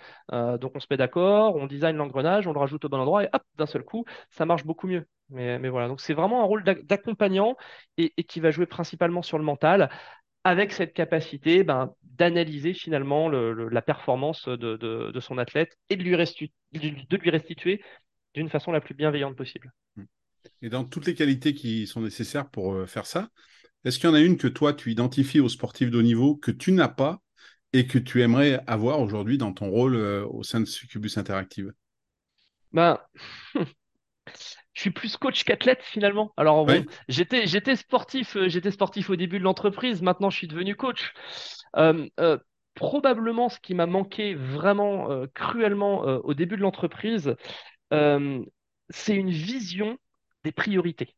[0.62, 3.28] Donc on se met d'accord, on design l'engrenage, on le rajoute au bon endroit et
[3.32, 5.06] hop, d'un seul coup, ça marche beaucoup mieux.
[5.28, 7.56] Mais, voilà, donc c'est vraiment un rôle d'accompagnant
[7.96, 9.90] et, qui va jouer principalement sur le mental
[10.44, 16.16] avec cette capacité ben, d'analyser finalement la performance de, son athlète et de lui,
[16.72, 17.82] de lui restituer
[18.34, 19.72] d'une façon la plus bienveillante possible.
[20.60, 23.28] Et dans toutes les qualités qui sont nécessaires pour euh, faire ça,
[23.84, 26.36] est-ce qu'il y en a une que toi, tu identifies aux sportifs de haut niveau
[26.36, 27.20] que tu n'as pas
[27.72, 31.72] et que tu aimerais avoir aujourd'hui dans ton rôle euh, au sein de Succubus Interactive?
[32.72, 32.98] Ben,
[33.54, 36.32] je suis plus coach qu'athlète finalement.
[36.36, 36.68] Alors
[37.08, 40.02] j'étais j'étais sportif, euh, j'étais sportif au début de l'entreprise.
[40.02, 41.12] Maintenant, je suis devenu coach.
[41.76, 42.08] Euh,
[42.74, 47.36] probablement, ce qui m'a manqué vraiment cruellement au début de l'entreprise,
[47.90, 49.98] c'est une vision
[50.44, 51.14] des priorités.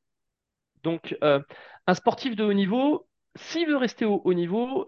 [0.83, 4.85] Donc, un sportif de haut niveau, s'il veut rester au haut niveau,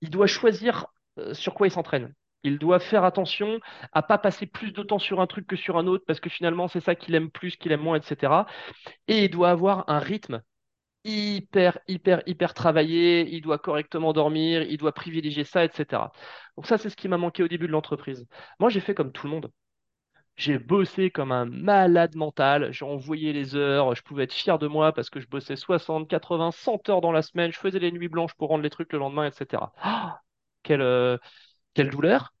[0.00, 0.86] il doit choisir
[1.18, 2.14] euh, sur quoi il s'entraîne.
[2.42, 3.58] Il doit faire attention
[3.92, 6.28] à pas passer plus de temps sur un truc que sur un autre parce que
[6.30, 8.46] finalement c'est ça qu'il aime plus, qu'il aime moins, etc.
[9.08, 10.42] Et il doit avoir un rythme
[11.04, 13.28] hyper, hyper, hyper travaillé.
[13.34, 16.12] Il doit correctement dormir, il doit privilégier ça, etc.
[16.56, 18.26] Donc ça c'est ce qui m'a manqué au début de l'entreprise.
[18.60, 19.50] Moi j'ai fait comme tout le monde.
[20.36, 24.66] J'ai bossé comme un malade mental, j'ai envoyé les heures, je pouvais être fier de
[24.66, 27.92] moi parce que je bossais 60, 80, 100 heures dans la semaine, je faisais les
[27.92, 29.72] nuits blanches pour rendre les trucs le lendemain, etc.
[29.80, 30.20] Ah,
[30.64, 31.18] quelle, euh,
[31.74, 32.32] quelle douleur,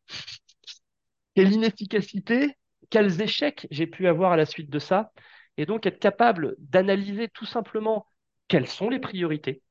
[1.34, 2.56] quelle inefficacité,
[2.90, 5.12] quels échecs j'ai pu avoir à la suite de ça.
[5.56, 8.06] Et donc être capable d'analyser tout simplement
[8.48, 9.62] quelles sont les priorités,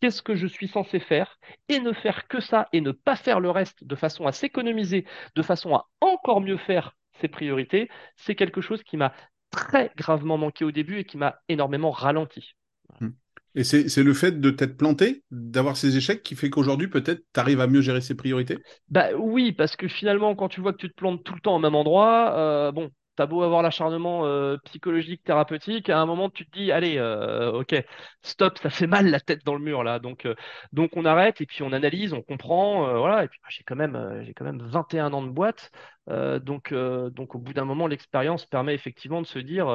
[0.00, 3.40] qu'est-ce que je suis censé faire, et ne faire que ça, et ne pas faire
[3.40, 8.34] le reste de façon à s'économiser, de façon à encore mieux faire ses priorités, c'est
[8.34, 9.12] quelque chose qui m'a
[9.50, 12.54] très gravement manqué au début et qui m'a énormément ralenti.
[13.00, 13.10] Hmm.
[13.56, 17.40] Et c'est le fait de t'être planté, d'avoir ces échecs, qui fait qu'aujourd'hui, peut-être, tu
[17.40, 18.58] arrives à mieux gérer ses priorités?
[18.90, 21.56] Bah oui, parce que finalement, quand tu vois que tu te plantes tout le temps
[21.56, 22.90] au même endroit, euh, bon,
[23.20, 27.52] t'as beau avoir l'acharnement euh, psychologique, thérapeutique, à un moment, tu te dis, allez, euh,
[27.52, 27.74] ok,
[28.22, 29.98] stop, ça fait mal la tête dans le mur, là.
[29.98, 30.26] Donc,
[30.72, 33.24] donc on arrête, et puis on analyse, on comprend, voilà.
[33.24, 35.70] Et puis, j'ai quand même, j'ai quand même 21 ans de boîte.
[36.08, 39.66] donc, donc, au bout d'un moment, l'expérience permet effectivement de se dire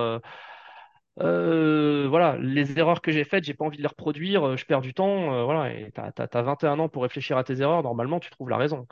[1.22, 4.66] euh, voilà, les erreurs que j'ai faites, j'ai pas envie de les reproduire, euh, je
[4.66, 7.84] perds du temps, euh, voilà, et t'as, t'as, 21 ans pour réfléchir à tes erreurs,
[7.84, 8.86] normalement tu trouves la raison.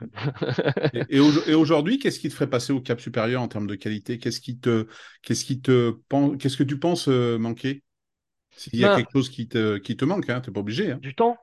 [1.09, 4.19] et, et, aujourd'hui, qu'est-ce qui te ferait passer au cap supérieur en termes de qualité?
[4.19, 4.87] Qu'est-ce qui te,
[5.21, 5.97] qu'est-ce qui te,
[6.39, 7.83] qu'est-ce que tu penses manquer?
[8.55, 10.91] S'il y a ben quelque chose qui te, qui te manque, hein, t'es pas obligé.
[10.91, 10.99] Hein.
[11.01, 11.37] Du temps.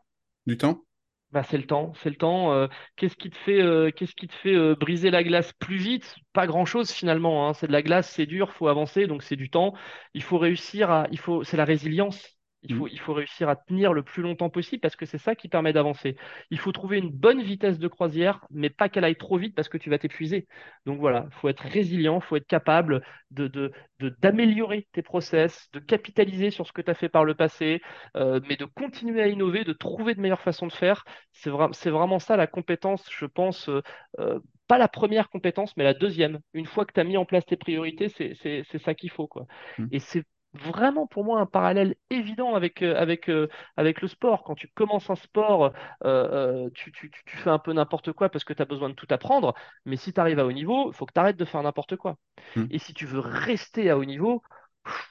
[0.46, 0.84] Du temps?
[1.32, 2.52] Bah, c'est le temps, c'est le temps.
[2.52, 2.66] Euh,
[2.96, 6.16] qu'est-ce qui te fait, euh, qu'est-ce qui te fait euh, briser la glace plus vite?
[6.32, 7.48] Pas grand-chose finalement.
[7.48, 7.54] Hein.
[7.54, 9.74] C'est de la glace, c'est dur, faut avancer, donc c'est du temps.
[10.14, 12.39] Il faut réussir à, il faut, c'est la résilience.
[12.62, 12.90] Il faut, mm.
[12.92, 15.72] il faut réussir à tenir le plus longtemps possible parce que c'est ça qui permet
[15.72, 16.16] d'avancer.
[16.50, 19.68] Il faut trouver une bonne vitesse de croisière, mais pas qu'elle aille trop vite parce
[19.68, 20.46] que tu vas t'épuiser.
[20.84, 23.72] Donc voilà, il faut être résilient, il faut être capable de, de,
[24.20, 27.80] d'améliorer tes process, de capitaliser sur ce que tu as fait par le passé,
[28.16, 31.04] euh, mais de continuer à innover, de trouver de meilleures façons de faire.
[31.32, 33.68] C'est, c'est vraiment ça la compétence, je pense.
[33.68, 33.82] Euh,
[34.18, 36.40] euh, pas la première compétence, mais la deuxième.
[36.54, 39.26] Une fois que tu as mis en place tes priorités, c'est ça qu'il faut.
[39.26, 39.46] Quoi.
[39.78, 39.86] Mm.
[39.90, 40.24] Et c'est
[40.54, 44.42] vraiment pour moi un parallèle évident avec, euh, avec, euh, avec le sport.
[44.42, 45.72] Quand tu commences un sport,
[46.04, 48.94] euh, tu, tu, tu, fais un peu n'importe quoi parce que tu as besoin de
[48.94, 51.44] tout apprendre, mais si tu arrives à haut niveau, il faut que tu arrêtes de
[51.44, 52.16] faire n'importe quoi.
[52.56, 52.66] Hmm.
[52.70, 54.42] Et si tu veux rester à haut niveau,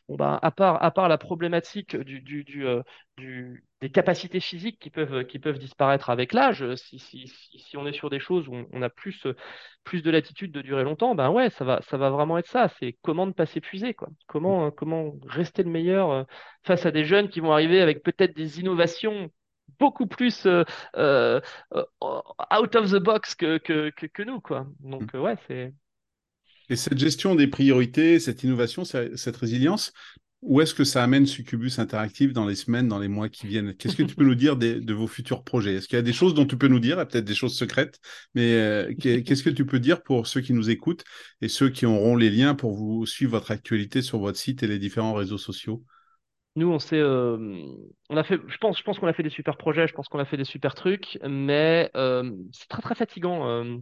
[0.07, 2.65] Bon ben, à part, à part la problématique du, du, du,
[3.17, 7.85] du, des capacités physiques qui peuvent, qui peuvent disparaître avec l'âge, si, si, si, on
[7.85, 9.27] est sur des choses où on, a plus,
[9.83, 12.69] plus de latitude de durer longtemps, ben ouais, ça va, ça va vraiment être ça.
[12.79, 14.09] C'est comment ne pas s'épuiser, quoi.
[14.27, 16.25] Comment, comment rester le meilleur
[16.63, 19.29] face à des jeunes qui vont arriver avec peut-être des innovations
[19.77, 20.63] beaucoup plus euh,
[20.95, 21.39] euh,
[22.01, 24.65] out of the box que, que, que, que nous, quoi.
[24.79, 25.19] Donc, mmh.
[25.19, 25.73] ouais, c'est.
[26.69, 29.91] Et cette gestion des priorités, cette innovation, cette résilience,
[30.41, 33.73] où est-ce que ça amène Succubus Interactive dans les semaines, dans les mois qui viennent?
[33.75, 35.75] Qu'est-ce que tu peux nous dire de vos futurs projets?
[35.75, 37.99] Est-ce qu'il y a des choses dont tu peux nous dire, peut-être des choses secrètes,
[38.35, 41.03] mais euh, qu'est-ce que tu peux dire pour ceux qui nous écoutent
[41.41, 44.67] et ceux qui auront les liens pour vous suivre votre actualité sur votre site et
[44.67, 45.83] les différents réseaux sociaux?
[46.55, 47.63] Nous, on euh,
[48.09, 50.19] a fait, je pense, je pense qu'on a fait des super projets, je pense qu'on
[50.19, 53.79] a fait des super trucs, mais euh, c'est très très fatigant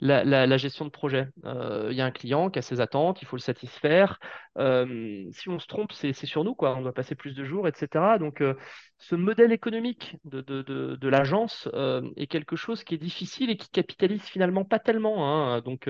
[0.00, 1.28] la, gestion de projet.
[1.44, 4.18] Euh, il y a un client qui a ses attentes, il faut le satisfaire.
[4.58, 6.76] Euh, si on se trompe, c'est sur nous, quoi.
[6.76, 8.18] On doit passer plus de jours, etc.
[8.18, 8.54] Donc, euh,
[8.98, 11.68] ce modèle économique de, de, l'agence
[12.16, 15.26] est quelque chose qui est difficile et qui capitalise finalement pas tellement.
[15.26, 15.60] Hein.
[15.62, 15.88] Donc,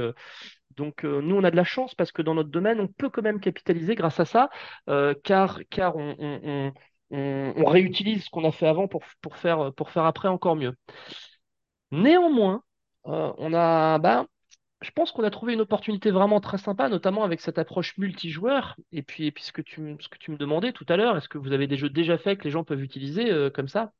[0.76, 3.22] donc nous, on a de la chance parce que dans notre domaine, on peut quand
[3.22, 4.50] même capitaliser grâce à ça,
[5.24, 6.72] car, car on,
[7.10, 10.74] on, réutilise ce qu'on a fait avant pour, pour, faire, pour faire après encore mieux.
[11.90, 12.62] Néanmoins,
[13.08, 14.26] euh, on a, bah,
[14.82, 18.76] je pense qu'on a trouvé une opportunité vraiment très sympa, notamment avec cette approche multijoueur.
[18.92, 21.38] Et puis, ce, que tu, ce que tu me demandais tout à l'heure, est-ce que
[21.38, 23.92] vous avez des jeux déjà faits que les gens peuvent utiliser euh, comme ça?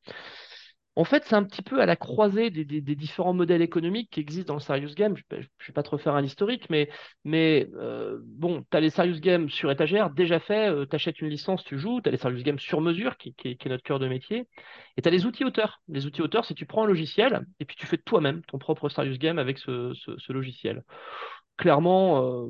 [0.98, 2.64] En fait, c'est un petit peu à la croisée des,
[2.96, 5.16] différents modèles économiques qui existent dans le serious game.
[5.16, 6.90] Je ne vais pas trop faire un historique, mais,
[7.24, 11.20] mais euh, bon, tu as les serious games sur étagère, déjà fait, euh, tu achètes
[11.20, 14.00] une licence, tu joues, tu as les serious games sur mesure, qui, est notre cœur
[14.00, 14.48] de métier,
[14.96, 15.80] et tu as les outils auteurs.
[15.86, 18.88] Les outils auteurs, c'est tu prends un logiciel et puis tu fais toi-même ton propre
[18.88, 20.82] serious game avec ce logiciel
[21.58, 22.48] clairement, euh,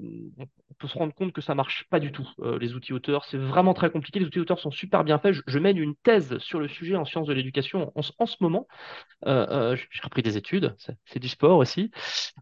[0.70, 2.28] on peut se rendre compte que ça marche pas du tout.
[2.40, 4.20] Euh, les outils auteurs, c'est vraiment très compliqué.
[4.20, 5.36] Les outils auteurs sont super bien faits.
[5.46, 8.68] Je, mène une thèse sur le sujet en sciences de l'éducation en, ce moment.
[9.26, 11.90] Euh, j'ai repris des études, c'est du sport aussi.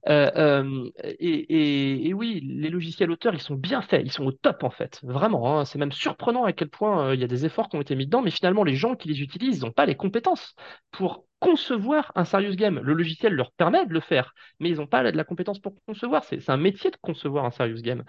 [0.06, 5.00] Et, oui, les logiciels auteurs, ils sont bien faits, ils sont au top en fait,
[5.02, 5.58] vraiment.
[5.58, 5.64] Hein.
[5.64, 8.06] C'est même surprenant à quel point il y a des efforts qui ont été mis
[8.06, 10.54] dedans, mais finalement, les gens qui les utilisent, n'ont pas les compétences
[10.90, 12.80] pour concevoir un serious game.
[12.82, 15.74] Le logiciel leur permet de le faire, mais ils n'ont pas de la compétence pour
[15.86, 16.24] concevoir.
[16.24, 18.04] C'est un métier de concevoir un serious game.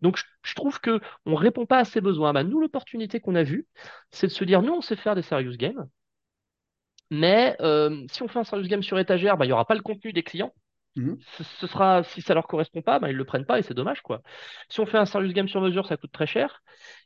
[0.00, 2.32] Donc je, trouve que on répond pas à ces besoins.
[2.32, 3.66] Bah, nous, l'opportunité qu'on a vue,
[4.10, 5.88] c'est de se dire, nous, on sait faire des serious games,
[7.10, 9.74] mais euh, si on fait un serious game sur étagère, bah, il n'y aura pas
[9.74, 10.52] le contenu des clients.
[10.94, 11.16] Mhm.
[11.38, 14.02] Ce, sera, si ça leur correspond pas, bah, ils le prennent pas et c'est dommage,
[14.02, 14.20] quoi.
[14.68, 16.62] Si on fait un serious game sur mesure, ça coûte très cher.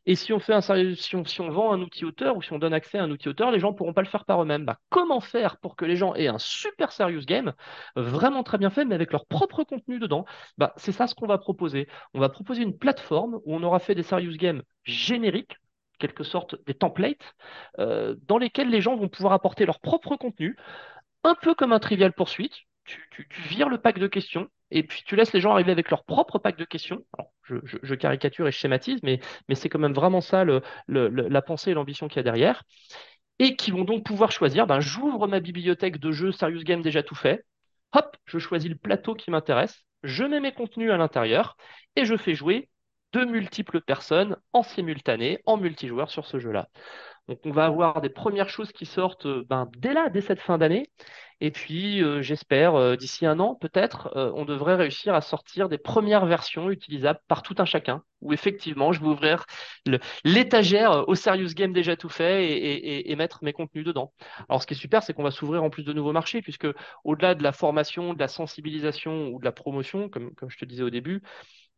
[0.06, 2.42] Et si on fait un serious- si on, si on vend un outil auteur ou
[2.42, 4.42] si on donne accès à un outil auteur, les gens pourront pas le faire par
[4.42, 4.64] eux-mêmes.
[4.64, 7.52] Bah, comment faire pour que les gens aient un super serious game,
[7.94, 10.24] vraiment très bien fait, mais avec leur propre contenu dedans?
[10.58, 11.86] Bah, c'est ça ce qu'on va proposer.
[12.12, 15.56] On va proposer une plateforme où on aura fait des serious games génériques,
[16.00, 17.34] quelque sorte des templates,
[17.78, 20.56] euh, dans lesquels les gens vont pouvoir apporter leur propre contenu
[21.24, 22.65] un peu comme un trivial poursuite.
[22.86, 26.04] Tu, vires le pack de questions et puis tu laisses les gens arriver avec leur
[26.04, 27.04] propre pack de questions.
[27.44, 29.20] Je, caricature et je schématise, mais,
[29.54, 30.44] c'est quand même vraiment ça
[30.88, 32.62] la pensée et l'ambition qu'il y a derrière.
[33.38, 37.02] Et qui vont donc pouvoir choisir, ben, j'ouvre ma bibliothèque de jeux Serious Game déjà
[37.02, 37.44] tout fait.
[37.92, 41.56] Hop, je choisis le plateau qui m'intéresse, je mets mes contenus à l'intérieur
[41.96, 42.68] et je fais jouer
[43.12, 46.68] de multiples personnes en simultané, en multijoueur sur ce jeu-là.
[47.28, 50.40] Donc on va avoir des premières choses qui sortent euh, ben, dès là, dès cette
[50.40, 50.88] fin d'année.
[51.40, 55.76] Et puis euh, j'espère euh, d'ici un an peut-être, on devrait réussir à sortir des
[55.78, 58.02] premières versions utilisables par tout un chacun.
[58.22, 59.44] Où effectivement, je vais ouvrir
[60.24, 64.12] l'étagère au Serious Game déjà tout fait et mettre mes contenus dedans.
[64.48, 66.66] Alors ce qui est super, c'est qu'on va s'ouvrir en plus de nouveaux marchés, puisque
[67.04, 70.64] au-delà de la formation, de la sensibilisation ou de la promotion, comme, comme je te
[70.64, 71.22] disais au début,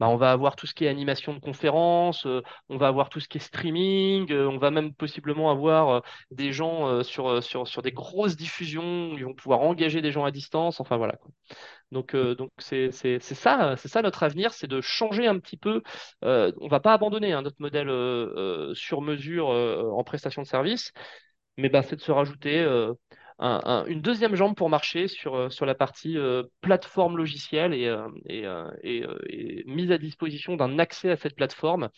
[0.00, 3.08] bah, on va avoir tout ce qui est animation de conférences, euh, on va avoir
[3.08, 7.82] tout ce qui est streaming, euh, on va même possiblement avoir euh, des gens sur,
[7.82, 11.30] des grosses diffusions, ils vont pouvoir engager des gens à distance, enfin voilà, quoi.
[11.90, 15.82] Donc, donc c'est, ça, c'est ça notre avenir, c'est de changer un petit peu.
[16.22, 17.88] On va pas abandonner hein, notre modèle
[18.74, 20.92] sur mesure en prestation de service,
[21.56, 22.62] mais bah, c'est de se rajouter
[23.38, 27.86] un- un- une deuxième jambe pour marcher sur, euh, la partie euh, plateforme logicielle et,
[27.86, 31.88] euh, et, mise à disposition d'un accès à cette plateforme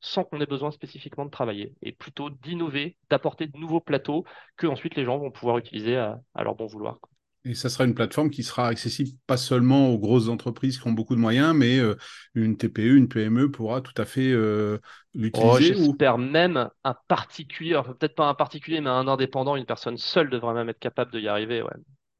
[0.00, 4.24] sans qu'on ait besoin spécifiquement de travailler, et plutôt d'innover, d'apporter de nouveaux plateaux
[4.56, 6.98] que ensuite les gens vont pouvoir utiliser à, leur bon vouloir.
[7.46, 10.92] Et ça sera une plateforme qui sera accessible pas seulement aux grosses entreprises qui ont
[10.92, 11.94] beaucoup de moyens, mais euh,
[12.34, 14.78] une TPE, une PME pourra tout à fait euh,
[15.32, 15.98] Oh, l'utiliser ou...
[15.98, 20.30] j'espère même un particulier, enfin, peut-être pas un particulier, mais un indépendant, une personne seule
[20.30, 21.60] devrait même être capable de y arriver.
[21.62, 21.70] Ouais.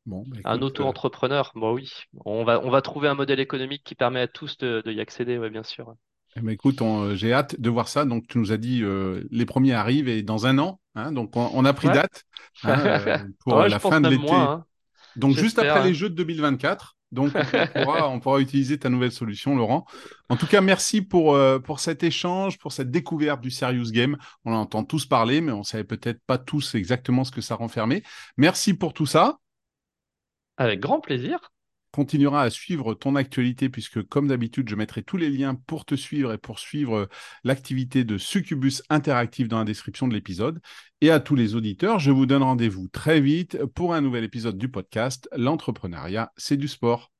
[0.06, 1.92] Bon, bah, Un euh, auto-entrepreneur, bon oui,
[2.26, 5.00] on va, on va trouver un modèle économique qui permet à tous de, de y
[5.00, 5.94] accéder, ouais, bien sûr.
[6.36, 6.80] eh ben, écoute,
[7.14, 8.04] j'ai hâte de voir ça.
[8.04, 10.80] Donc, tu nous as dit euh, les premiers arrivent et dans un an.
[10.94, 11.92] hein, donc, on, on a pris Ouais.
[11.92, 12.24] date
[12.64, 14.52] hein, pour Ouais, la fin de l'été.
[14.52, 14.66] hein.
[15.16, 15.94] Donc, juste après les.
[15.94, 16.96] Jeux de 2024.
[17.12, 19.86] Donc, on, pourra, on pourra utiliser ta nouvelle solution, Laurent.
[20.28, 24.16] En tout cas, merci pour, euh, pour cet échange, pour cette découverte du Serious Game.
[24.44, 27.54] On en entend tous parler, mais on savait peut-être pas tous exactement ce que ça
[27.54, 28.02] renfermait.
[28.36, 29.38] Merci pour tout ça.
[30.56, 31.38] Avec grand plaisir.
[31.94, 35.94] Continuera à suivre ton actualité puisque comme d'habitude je mettrai tous les liens pour te
[35.94, 37.06] suivre et pour suivre euh,
[37.44, 40.60] l'activité de Succubus Interactive dans la description de l'épisode.
[41.00, 44.58] Et à tous les auditeurs, je vous donne rendez-vous très vite pour un nouvel épisode
[44.58, 47.13] du podcast L'entrepreneuriat, c'est du sport.